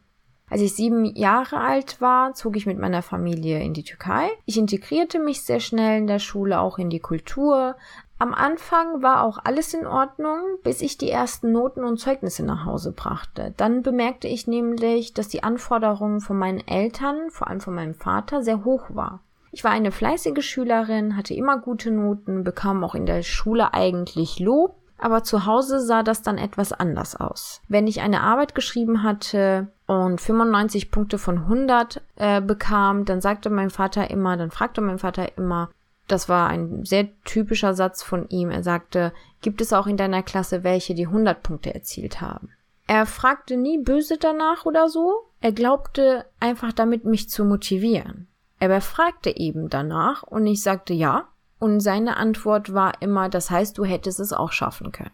als 0.48 0.60
ich 0.60 0.74
sieben 0.74 1.04
Jahre 1.16 1.58
alt 1.58 2.00
war, 2.00 2.34
zog 2.34 2.56
ich 2.56 2.66
mit 2.66 2.78
meiner 2.78 3.02
Familie 3.02 3.60
in 3.60 3.74
die 3.74 3.82
Türkei. 3.82 4.28
Ich 4.44 4.56
integrierte 4.56 5.18
mich 5.18 5.42
sehr 5.42 5.58
schnell 5.58 5.98
in 5.98 6.06
der 6.06 6.20
Schule, 6.20 6.60
auch 6.60 6.78
in 6.78 6.88
die 6.88 7.00
Kultur. 7.00 7.74
Am 8.18 8.32
Anfang 8.32 9.02
war 9.02 9.22
auch 9.22 9.38
alles 9.44 9.74
in 9.74 9.86
Ordnung, 9.86 10.38
bis 10.62 10.80
ich 10.80 10.96
die 10.96 11.10
ersten 11.10 11.52
Noten 11.52 11.84
und 11.84 11.98
Zeugnisse 11.98 12.44
nach 12.44 12.64
Hause 12.64 12.92
brachte. 12.92 13.52
Dann 13.58 13.82
bemerkte 13.82 14.26
ich 14.26 14.46
nämlich, 14.46 15.12
dass 15.12 15.28
die 15.28 15.42
Anforderungen 15.42 16.20
von 16.20 16.38
meinen 16.38 16.66
Eltern, 16.66 17.30
vor 17.30 17.48
allem 17.48 17.60
von 17.60 17.74
meinem 17.74 17.94
Vater, 17.94 18.42
sehr 18.42 18.64
hoch 18.64 18.84
war. 18.88 19.20
Ich 19.52 19.64
war 19.64 19.70
eine 19.70 19.92
fleißige 19.92 20.42
Schülerin, 20.42 21.16
hatte 21.16 21.34
immer 21.34 21.58
gute 21.58 21.90
Noten, 21.90 22.42
bekam 22.42 22.84
auch 22.84 22.94
in 22.94 23.04
der 23.04 23.22
Schule 23.22 23.74
eigentlich 23.74 24.38
Lob, 24.38 24.76
aber 24.98 25.22
zu 25.22 25.44
Hause 25.44 25.80
sah 25.80 26.02
das 26.02 26.22
dann 26.22 26.38
etwas 26.38 26.72
anders 26.72 27.16
aus. 27.16 27.60
Wenn 27.68 27.86
ich 27.86 28.00
eine 28.00 28.22
Arbeit 28.22 28.54
geschrieben 28.54 29.02
hatte 29.02 29.68
und 29.86 30.20
95 30.20 30.90
Punkte 30.90 31.18
von 31.18 31.38
100 31.38 32.02
äh, 32.16 32.40
bekam, 32.40 33.04
dann 33.04 33.20
sagte 33.20 33.50
mein 33.50 33.70
Vater 33.70 34.10
immer, 34.10 34.36
dann 34.36 34.50
fragte 34.50 34.80
mein 34.80 34.98
Vater 34.98 35.36
immer, 35.36 35.68
das 36.06 36.28
war 36.28 36.48
ein 36.48 36.84
sehr 36.84 37.08
typischer 37.24 37.74
Satz 37.74 38.02
von 38.02 38.28
ihm. 38.28 38.50
Er 38.50 38.62
sagte, 38.62 39.12
gibt 39.42 39.60
es 39.60 39.72
auch 39.72 39.86
in 39.86 39.96
deiner 39.96 40.22
Klasse 40.22 40.64
welche, 40.64 40.94
die 40.94 41.06
100 41.06 41.42
Punkte 41.42 41.74
erzielt 41.74 42.20
haben? 42.20 42.50
Er 42.86 43.06
fragte 43.06 43.56
nie 43.56 43.78
böse 43.78 44.16
danach 44.16 44.64
oder 44.64 44.88
so. 44.88 45.14
Er 45.40 45.52
glaubte 45.52 46.26
einfach 46.38 46.72
damit, 46.72 47.04
mich 47.04 47.28
zu 47.28 47.44
motivieren. 47.44 48.28
Er 48.58 48.80
fragte 48.80 49.36
eben 49.36 49.68
danach 49.68 50.22
und 50.22 50.46
ich 50.46 50.62
sagte 50.62 50.94
ja. 50.94 51.28
Und 51.58 51.80
seine 51.80 52.16
Antwort 52.16 52.74
war 52.74 53.00
immer, 53.00 53.28
das 53.28 53.50
heißt, 53.50 53.78
du 53.78 53.84
hättest 53.84 54.20
es 54.20 54.32
auch 54.32 54.52
schaffen 54.52 54.92
können. 54.92 55.10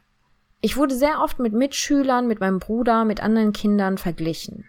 Ich 0.61 0.76
wurde 0.76 0.94
sehr 0.94 1.20
oft 1.22 1.38
mit 1.38 1.52
Mitschülern, 1.52 2.26
mit 2.26 2.40
meinem 2.40 2.59
Bruder, 2.59 3.05
mit 3.05 3.22
anderen 3.22 3.52
Kindern 3.52 3.96
verglichen. 3.96 4.64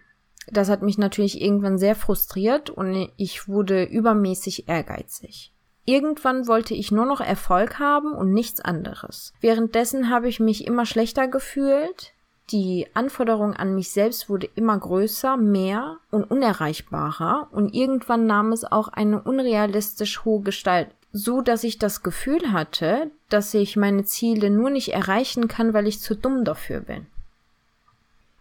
Das 0.50 0.68
hat 0.68 0.82
mich 0.82 0.98
natürlich 0.98 1.40
irgendwann 1.40 1.78
sehr 1.78 1.94
frustriert 1.94 2.70
und 2.70 3.10
ich 3.16 3.48
wurde 3.48 3.84
übermäßig 3.84 4.68
ehrgeizig. 4.68 5.53
Irgendwann 5.84 6.46
wollte 6.46 6.74
ich 6.74 6.90
nur 6.90 7.06
noch 7.06 7.20
Erfolg 7.20 7.78
haben 7.78 8.12
und 8.12 8.32
nichts 8.32 8.60
anderes. 8.60 9.32
Währenddessen 9.40 10.10
habe 10.10 10.28
ich 10.28 10.40
mich 10.40 10.66
immer 10.66 10.86
schlechter 10.86 11.28
gefühlt. 11.28 12.12
Die 12.50 12.86
Anforderung 12.94 13.54
an 13.54 13.74
mich 13.74 13.90
selbst 13.90 14.28
wurde 14.28 14.48
immer 14.54 14.78
größer, 14.78 15.36
mehr 15.36 15.98
und 16.10 16.24
unerreichbarer 16.24 17.48
und 17.52 17.74
irgendwann 17.74 18.26
nahm 18.26 18.52
es 18.52 18.64
auch 18.64 18.88
eine 18.88 19.22
unrealistisch 19.22 20.24
hohe 20.24 20.42
Gestalt 20.42 20.88
so 21.16 21.40
dass 21.40 21.62
ich 21.62 21.78
das 21.78 22.02
Gefühl 22.02 22.52
hatte, 22.52 23.10
dass 23.28 23.54
ich 23.54 23.76
meine 23.76 24.04
Ziele 24.04 24.50
nur 24.50 24.68
nicht 24.68 24.92
erreichen 24.92 25.46
kann, 25.46 25.72
weil 25.72 25.86
ich 25.86 26.00
zu 26.00 26.16
dumm 26.16 26.44
dafür 26.44 26.80
bin. 26.80 27.06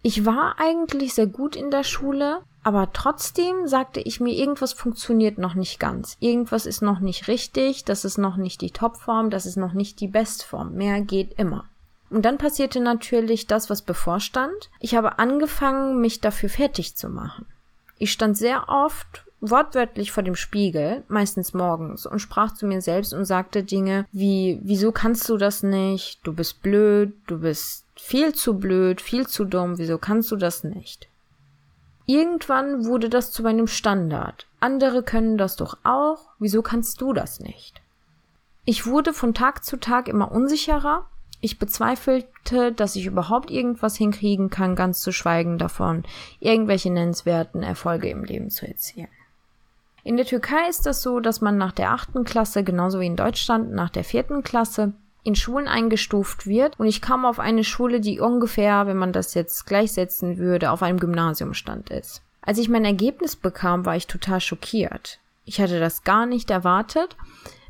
Ich 0.05 0.25
war 0.25 0.55
eigentlich 0.59 1.13
sehr 1.13 1.27
gut 1.27 1.55
in 1.55 1.71
der 1.71 1.85
Schule, 1.85 2.41
aber 2.61 2.91
trotzdem 2.91 3.67
sagte 3.67 4.01
ich 4.01 4.19
mir, 4.19 4.33
irgendwas 4.33 4.73
funktioniert 4.73 5.37
noch 5.37 5.53
nicht 5.53 5.79
ganz. 5.79 6.17
Irgendwas 6.19 6.65
ist 6.65 6.81
noch 6.81 6.99
nicht 6.99 7.29
richtig, 7.29 7.85
das 7.85 8.03
ist 8.03 8.17
noch 8.17 8.35
nicht 8.35 8.59
die 8.59 8.71
Topform, 8.71 9.29
das 9.29 9.45
ist 9.45 9.55
noch 9.55 9.71
nicht 9.71 10.01
die 10.01 10.09
Bestform. 10.09 10.73
Mehr 10.75 10.99
geht 10.99 11.39
immer. 11.39 11.63
Und 12.09 12.25
dann 12.25 12.37
passierte 12.37 12.81
natürlich 12.81 13.47
das, 13.47 13.69
was 13.69 13.81
bevorstand. 13.81 14.69
Ich 14.81 14.93
habe 14.93 15.19
angefangen, 15.19 16.01
mich 16.01 16.19
dafür 16.19 16.49
fertig 16.49 16.95
zu 16.95 17.07
machen. 17.09 17.45
Ich 17.97 18.11
stand 18.11 18.37
sehr 18.37 18.67
oft 18.67 19.23
wortwörtlich 19.39 20.11
vor 20.11 20.23
dem 20.23 20.35
Spiegel, 20.35 21.03
meistens 21.07 21.53
morgens, 21.53 22.05
und 22.05 22.19
sprach 22.19 22.53
zu 22.53 22.65
mir 22.65 22.81
selbst 22.81 23.13
und 23.13 23.25
sagte 23.25 23.63
Dinge 23.63 24.05
wie, 24.11 24.59
wieso 24.63 24.91
kannst 24.91 25.27
du 25.29 25.37
das 25.37 25.63
nicht? 25.63 26.19
Du 26.23 26.33
bist 26.33 26.61
blöd, 26.61 27.13
du 27.27 27.39
bist 27.39 27.82
viel 27.95 28.33
zu 28.33 28.59
blöd, 28.59 29.01
viel 29.01 29.27
zu 29.27 29.45
dumm, 29.45 29.77
wieso 29.77 29.97
kannst 29.97 30.31
du 30.31 30.35
das 30.35 30.63
nicht? 30.63 31.07
Irgendwann 32.05 32.85
wurde 32.85 33.09
das 33.09 33.31
zu 33.31 33.43
meinem 33.43 33.67
Standard. 33.67 34.47
Andere 34.59 35.03
können 35.03 35.37
das 35.37 35.55
doch 35.55 35.77
auch, 35.83 36.29
wieso 36.39 36.61
kannst 36.61 36.99
du 37.01 37.13
das 37.13 37.39
nicht? 37.39 37.81
Ich 38.65 38.85
wurde 38.85 39.13
von 39.13 39.33
Tag 39.33 39.63
zu 39.63 39.77
Tag 39.77 40.07
immer 40.07 40.31
unsicherer. 40.31 41.07
Ich 41.41 41.59
bezweifelte, 41.59 42.71
dass 42.71 42.95
ich 42.95 43.05
überhaupt 43.05 43.51
irgendwas 43.51 43.95
hinkriegen 43.97 44.49
kann, 44.49 44.75
ganz 44.75 45.01
zu 45.01 45.11
schweigen 45.11 45.57
davon, 45.57 46.03
irgendwelche 46.39 46.89
nennenswerten 46.89 47.63
Erfolge 47.63 48.09
im 48.09 48.23
Leben 48.23 48.49
zu 48.49 48.65
erzielen. 48.65 49.09
In 50.05 50.17
der 50.17 50.25
Türkei 50.25 50.67
ist 50.69 50.85
das 50.85 51.01
so, 51.01 51.19
dass 51.19 51.41
man 51.41 51.57
nach 51.57 51.71
der 51.71 51.91
achten 51.91 52.25
Klasse, 52.25 52.63
genauso 52.63 52.99
wie 52.99 53.07
in 53.07 53.15
Deutschland, 53.15 53.71
nach 53.71 53.89
der 53.89 54.03
vierten 54.03 54.43
Klasse 54.43 54.93
in 55.23 55.35
Schulen 55.35 55.67
eingestuft 55.67 56.47
wird. 56.47 56.79
Und 56.79 56.87
ich 56.87 57.01
kam 57.01 57.25
auf 57.25 57.39
eine 57.39 57.63
Schule, 57.63 57.99
die 58.01 58.19
ungefähr, 58.19 58.87
wenn 58.87 58.97
man 58.97 59.13
das 59.13 59.33
jetzt 59.33 59.65
gleichsetzen 59.65 60.37
würde, 60.37 60.71
auf 60.71 60.83
einem 60.83 60.99
Gymnasiumstand 60.99 61.89
ist. 61.89 62.21
Als 62.41 62.57
ich 62.57 62.69
mein 62.69 62.85
Ergebnis 62.85 63.35
bekam, 63.35 63.85
war 63.85 63.95
ich 63.95 64.07
total 64.07 64.41
schockiert. 64.41 65.19
Ich 65.45 65.61
hatte 65.61 65.79
das 65.79 66.03
gar 66.03 66.25
nicht 66.25 66.49
erwartet. 66.49 67.15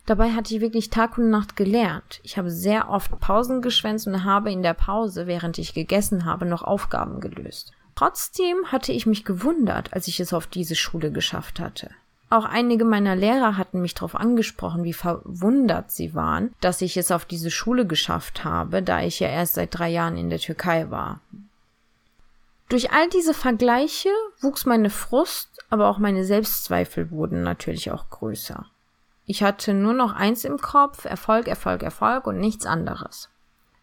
Dabei 0.05 0.31
hatte 0.31 0.53
ich 0.53 0.61
wirklich 0.61 0.89
Tag 0.89 1.17
und 1.17 1.29
Nacht 1.29 1.55
gelernt. 1.55 2.19
Ich 2.23 2.37
habe 2.37 2.51
sehr 2.51 2.89
oft 2.89 3.19
Pausen 3.19 3.61
geschwänzt 3.61 4.05
und 4.07 4.25
habe 4.25 4.51
in 4.51 4.61
der 4.61 4.73
Pause, 4.73 5.27
während 5.27 5.57
ich 5.57 5.73
gegessen 5.73 6.25
habe, 6.25 6.45
noch 6.45 6.63
Aufgaben 6.63 7.21
gelöst. 7.21 7.71
Trotzdem 7.95 8.65
hatte 8.71 8.91
ich 8.91 9.05
mich 9.05 9.23
gewundert, 9.23 9.93
als 9.93 10.07
ich 10.07 10.19
es 10.19 10.33
auf 10.33 10.47
diese 10.47 10.75
Schule 10.75 11.11
geschafft 11.11 11.59
hatte. 11.59 11.91
Auch 12.33 12.45
einige 12.45 12.83
meiner 12.83 13.15
Lehrer 13.15 13.57
hatten 13.57 13.79
mich 13.79 13.93
darauf 13.93 14.15
angesprochen, 14.15 14.83
wie 14.83 14.93
verwundert 14.93 15.91
sie 15.91 16.15
waren, 16.15 16.51
dass 16.61 16.81
ich 16.81 16.97
es 16.97 17.11
auf 17.11 17.25
diese 17.25 17.51
Schule 17.51 17.85
geschafft 17.85 18.43
habe, 18.43 18.81
da 18.81 19.03
ich 19.03 19.19
ja 19.19 19.27
erst 19.27 19.53
seit 19.53 19.77
drei 19.77 19.89
Jahren 19.89 20.17
in 20.17 20.31
der 20.31 20.39
Türkei 20.39 20.89
war. 20.89 21.19
Durch 22.69 22.91
all 22.91 23.07
diese 23.09 23.35
Vergleiche 23.35 24.09
wuchs 24.41 24.65
meine 24.65 24.89
Frust, 24.89 25.63
aber 25.69 25.87
auch 25.87 25.99
meine 25.99 26.25
Selbstzweifel 26.25 27.11
wurden 27.11 27.43
natürlich 27.43 27.91
auch 27.91 28.09
größer. 28.09 28.65
Ich 29.27 29.43
hatte 29.43 29.75
nur 29.75 29.93
noch 29.93 30.13
eins 30.13 30.43
im 30.43 30.57
Kopf, 30.57 31.05
Erfolg, 31.05 31.47
Erfolg, 31.47 31.83
Erfolg 31.83 32.25
und 32.25 32.39
nichts 32.39 32.65
anderes. 32.65 33.29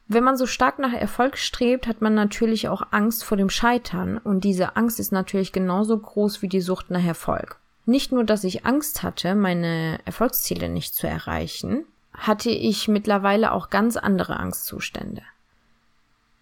Wenn 0.09 0.25
man 0.25 0.37
so 0.37 0.47
stark 0.47 0.81
nach 0.81 0.93
Erfolg 0.93 1.39
strebt, 1.39 1.87
hat 1.87 2.03
man 2.03 2.15
natürlich 2.15 2.69
auch 2.69 2.83
Angst 2.91 3.23
vor 3.23 3.37
dem 3.37 3.49
Scheitern 3.49 4.19
und 4.19 4.43
diese 4.43 4.75
Angst 4.75 4.99
ist 4.99 5.13
natürlich 5.13 5.53
genauso 5.53 5.97
groß 5.97 6.43
wie 6.43 6.49
die 6.49 6.61
Sucht 6.61 6.91
nach 6.91 7.05
Erfolg. 7.05 7.60
Nicht 7.87 8.13
nur, 8.13 8.25
dass 8.25 8.45
ich 8.45 8.67
Angst 8.67 9.03
hatte, 9.03 9.35
meine 9.35 9.99
Erfolgsziele 10.05 10.69
nicht 10.69 10.95
zu 10.95 11.07
erreichen, 11.07 11.85
hatte 12.13 12.51
ich 12.51 12.89
mittlerweile 12.89 13.53
auch 13.53 13.71
ganz 13.71 13.97
andere 13.97 14.37
Angstzustände. 14.37 15.23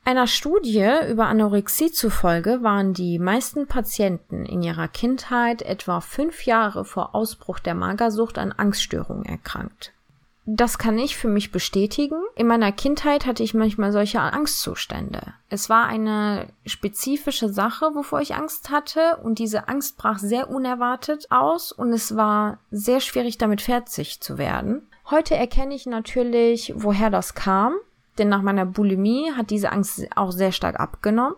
Einer 0.05 0.27
Studie 0.27 0.89
über 1.11 1.27
Anorexie 1.27 1.93
zufolge 1.93 2.63
waren 2.63 2.95
die 2.95 3.19
meisten 3.19 3.67
Patienten 3.67 4.47
in 4.47 4.63
ihrer 4.63 4.89
Kindheit 4.89 5.61
etwa 5.61 6.01
fünf 6.01 6.47
Jahre 6.47 6.87
vor 6.87 7.15
Ausbruch 7.15 7.59
der 7.59 7.75
Magersucht 7.75 8.39
an 8.39 8.53
Angststörungen 8.53 9.27
erkrankt. 9.27 9.93
Das 10.51 10.79
kann 10.79 10.99
ich 10.99 11.15
für 11.15 11.29
mich 11.29 11.53
bestätigen. 11.53 12.17
In 12.35 12.47
meiner 12.47 12.73
Kindheit 12.73 13.27
hatte 13.27 13.43
ich 13.43 13.53
manchmal 13.53 13.93
solche 13.93 14.21
Angstzustände. 14.21 15.35
Es 15.51 15.69
war 15.69 15.85
eine 15.85 16.47
spezifische 16.65 17.51
Sache, 17.51 17.91
wovor 17.95 18.23
ich 18.23 18.35
Angst 18.35 18.71
hatte 18.71 19.19
und 19.23 19.39
diese 19.39 19.69
Angst 19.69 19.99
brach 19.99 20.19
sehr 20.19 20.49
unerwartet 20.49 21.27
aus 21.31 21.71
und 21.71 21.93
es 21.93 22.17
war 22.17 22.61
sehr 22.71 23.01
schwierig 23.01 23.37
damit 23.37 23.61
fertig 23.61 24.23
zu 24.23 24.39
werden. 24.39 24.89
Heute 25.11 25.37
erkenne 25.37 25.75
ich 25.75 25.85
natürlich, 25.85 26.73
woher 26.75 27.11
das 27.11 27.35
kam, 27.35 27.75
denn 28.17 28.31
nach 28.31 28.41
meiner 28.41 28.65
Bulimie 28.65 29.31
hat 29.37 29.51
diese 29.51 29.71
Angst 29.71 30.07
auch 30.17 30.33
sehr 30.33 30.53
stark 30.53 30.81
abgenommen. 30.81 31.37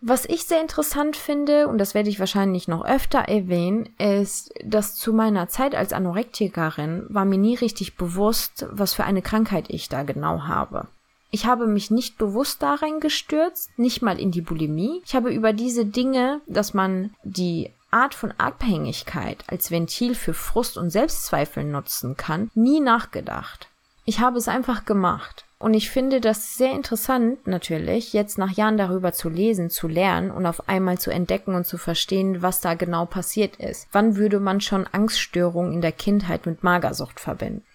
Was 0.00 0.26
ich 0.26 0.44
sehr 0.44 0.60
interessant 0.60 1.16
finde, 1.16 1.66
und 1.66 1.78
das 1.78 1.94
werde 1.94 2.08
ich 2.08 2.20
wahrscheinlich 2.20 2.68
noch 2.68 2.84
öfter 2.84 3.20
erwähnen, 3.20 3.88
ist, 3.98 4.52
dass 4.64 4.94
zu 4.94 5.12
meiner 5.12 5.48
Zeit 5.48 5.74
als 5.74 5.92
Anorektikerin 5.92 7.06
war 7.08 7.24
mir 7.24 7.38
nie 7.38 7.56
richtig 7.56 7.96
bewusst, 7.96 8.66
was 8.70 8.94
für 8.94 9.04
eine 9.04 9.22
Krankheit 9.22 9.66
ich 9.68 9.88
da 9.88 10.04
genau 10.04 10.42
habe. 10.42 10.86
Ich 11.30 11.46
habe 11.46 11.66
mich 11.66 11.90
nicht 11.90 12.16
bewusst 12.16 12.62
darin 12.62 13.00
gestürzt, 13.00 13.70
nicht 13.76 14.00
mal 14.00 14.18
in 14.18 14.30
die 14.30 14.40
Bulimie. 14.40 15.02
Ich 15.04 15.14
habe 15.14 15.30
über 15.30 15.52
diese 15.52 15.84
Dinge, 15.84 16.40
dass 16.46 16.74
man 16.74 17.14
die 17.22 17.70
Art 17.90 18.14
von 18.14 18.32
Abhängigkeit 18.38 19.44
als 19.46 19.70
Ventil 19.70 20.14
für 20.14 20.34
Frust 20.34 20.78
und 20.78 20.90
Selbstzweifel 20.90 21.64
nutzen 21.64 22.16
kann, 22.16 22.50
nie 22.54 22.80
nachgedacht. 22.80 23.67
Ich 24.08 24.20
habe 24.20 24.38
es 24.38 24.48
einfach 24.48 24.86
gemacht. 24.86 25.44
Und 25.58 25.74
ich 25.74 25.90
finde 25.90 26.22
das 26.22 26.56
sehr 26.56 26.72
interessant, 26.72 27.46
natürlich, 27.46 28.14
jetzt 28.14 28.38
nach 28.38 28.52
Jahren 28.52 28.78
darüber 28.78 29.12
zu 29.12 29.28
lesen, 29.28 29.68
zu 29.68 29.86
lernen 29.86 30.30
und 30.30 30.46
auf 30.46 30.66
einmal 30.66 30.96
zu 30.96 31.10
entdecken 31.10 31.54
und 31.54 31.66
zu 31.66 31.76
verstehen, 31.76 32.40
was 32.40 32.62
da 32.62 32.72
genau 32.72 33.04
passiert 33.04 33.56
ist. 33.56 33.86
Wann 33.92 34.16
würde 34.16 34.40
man 34.40 34.62
schon 34.62 34.86
Angststörungen 34.90 35.74
in 35.74 35.82
der 35.82 35.92
Kindheit 35.92 36.46
mit 36.46 36.64
Magersucht 36.64 37.20
verbinden? 37.20 37.66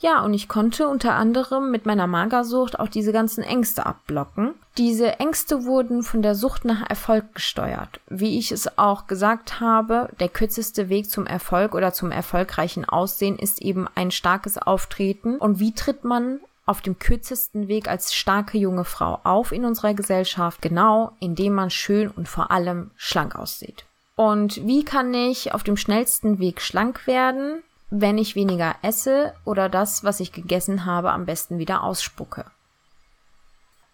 Ja, 0.00 0.22
und 0.24 0.32
ich 0.32 0.48
konnte 0.48 0.88
unter 0.88 1.14
anderem 1.14 1.70
mit 1.70 1.84
meiner 1.84 2.06
Magersucht 2.06 2.80
auch 2.80 2.88
diese 2.88 3.12
ganzen 3.12 3.44
Ängste 3.44 3.84
abblocken. 3.84 4.54
Diese 4.78 5.20
Ängste 5.20 5.66
wurden 5.66 6.02
von 6.02 6.22
der 6.22 6.34
Sucht 6.34 6.64
nach 6.64 6.88
Erfolg 6.88 7.34
gesteuert. 7.34 8.00
Wie 8.08 8.38
ich 8.38 8.50
es 8.50 8.78
auch 8.78 9.06
gesagt 9.06 9.60
habe, 9.60 10.08
der 10.18 10.30
kürzeste 10.30 10.88
Weg 10.88 11.10
zum 11.10 11.26
Erfolg 11.26 11.74
oder 11.74 11.92
zum 11.92 12.12
erfolgreichen 12.12 12.86
Aussehen 12.86 13.38
ist 13.38 13.60
eben 13.60 13.88
ein 13.94 14.10
starkes 14.10 14.56
Auftreten. 14.56 15.36
Und 15.36 15.60
wie 15.60 15.74
tritt 15.74 16.02
man 16.02 16.40
auf 16.64 16.80
dem 16.80 16.98
kürzesten 16.98 17.68
Weg 17.68 17.88
als 17.88 18.14
starke 18.14 18.56
junge 18.56 18.84
Frau 18.84 19.20
auf 19.24 19.52
in 19.52 19.66
unserer 19.66 19.92
Gesellschaft, 19.92 20.62
genau 20.62 21.12
indem 21.20 21.52
man 21.52 21.68
schön 21.68 22.08
und 22.08 22.26
vor 22.26 22.50
allem 22.50 22.90
schlank 22.96 23.34
aussieht. 23.34 23.84
Und 24.16 24.64
wie 24.66 24.84
kann 24.84 25.12
ich 25.12 25.52
auf 25.52 25.62
dem 25.62 25.76
schnellsten 25.76 26.38
Weg 26.38 26.60
schlank 26.60 27.06
werden, 27.06 27.62
wenn 27.90 28.18
ich 28.18 28.36
weniger 28.36 28.76
esse 28.82 29.34
oder 29.44 29.68
das, 29.68 30.04
was 30.04 30.20
ich 30.20 30.32
gegessen 30.32 30.84
habe, 30.84 31.10
am 31.10 31.26
besten 31.26 31.58
wieder 31.58 31.82
ausspucke? 31.82 32.44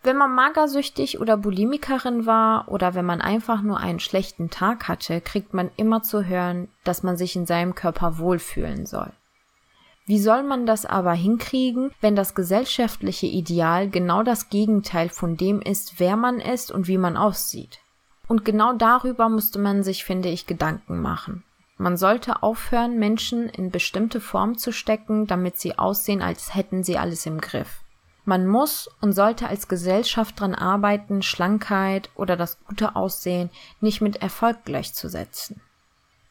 Wenn 0.02 0.18
man 0.18 0.34
magersüchtig 0.34 1.18
oder 1.18 1.36
Bulimikerin 1.36 2.26
war 2.26 2.68
oder 2.68 2.94
wenn 2.94 3.04
man 3.04 3.20
einfach 3.20 3.62
nur 3.62 3.80
einen 3.80 3.98
schlechten 3.98 4.50
Tag 4.50 4.86
hatte, 4.86 5.20
kriegt 5.20 5.52
man 5.52 5.70
immer 5.76 6.02
zu 6.02 6.24
hören, 6.24 6.68
dass 6.84 7.02
man 7.02 7.16
sich 7.16 7.34
in 7.34 7.46
seinem 7.46 7.74
Körper 7.74 8.18
wohlfühlen 8.18 8.86
soll. 8.86 9.10
Wie 10.04 10.20
soll 10.20 10.44
man 10.44 10.66
das 10.66 10.86
aber 10.86 11.12
hinkriegen, 11.12 11.90
wenn 12.00 12.14
das 12.14 12.36
gesellschaftliche 12.36 13.26
Ideal 13.26 13.90
genau 13.90 14.22
das 14.22 14.48
Gegenteil 14.48 15.08
von 15.08 15.36
dem 15.36 15.60
ist, 15.60 15.98
wer 15.98 16.16
man 16.16 16.38
ist 16.38 16.70
und 16.70 16.86
wie 16.86 16.98
man 16.98 17.16
aussieht? 17.16 17.80
Und 18.28 18.44
genau 18.44 18.74
darüber 18.74 19.28
musste 19.28 19.58
man 19.58 19.82
sich, 19.82 20.04
finde 20.04 20.28
ich, 20.28 20.46
Gedanken 20.46 21.00
machen. 21.00 21.42
Man 21.78 21.96
sollte 21.96 22.42
aufhören, 22.42 22.98
Menschen 22.98 23.48
in 23.48 23.70
bestimmte 23.70 24.20
Form 24.20 24.56
zu 24.56 24.72
stecken, 24.72 25.26
damit 25.26 25.58
sie 25.58 25.78
aussehen, 25.78 26.22
als 26.22 26.54
hätten 26.54 26.82
sie 26.82 26.96
alles 26.96 27.26
im 27.26 27.40
Griff. 27.40 27.80
Man 28.24 28.46
muss 28.46 28.90
und 29.00 29.12
sollte 29.12 29.46
als 29.46 29.68
Gesellschaft 29.68 30.40
dran 30.40 30.54
arbeiten, 30.54 31.22
Schlankheit 31.22 32.10
oder 32.16 32.36
das 32.36 32.58
gute 32.64 32.96
Aussehen 32.96 33.50
nicht 33.80 34.00
mit 34.00 34.16
Erfolg 34.16 34.64
gleichzusetzen. 34.64 35.60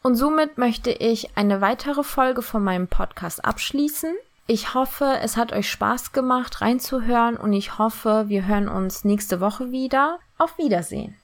Und 0.04 0.16
somit 0.16 0.58
möchte 0.58 0.92
ich 0.92 1.38
eine 1.38 1.62
weitere 1.62 2.04
Folge 2.04 2.42
von 2.42 2.64
meinem 2.64 2.88
Podcast 2.88 3.46
abschließen. 3.46 4.14
Ich 4.46 4.74
hoffe, 4.74 5.20
es 5.22 5.38
hat 5.38 5.54
euch 5.54 5.70
Spaß 5.72 6.12
gemacht 6.12 6.62
reinzuhören 6.62 7.38
und 7.38 7.54
ich 7.54 7.80
hoffe, 7.80 8.26
wir 8.28 8.46
hören 8.46 8.68
uns 8.68 9.04
nächste 9.06 9.40
Woche 9.40 9.72
wieder. 9.72 10.20
Auf 10.38 10.58
Wiedersehen. 10.58 11.16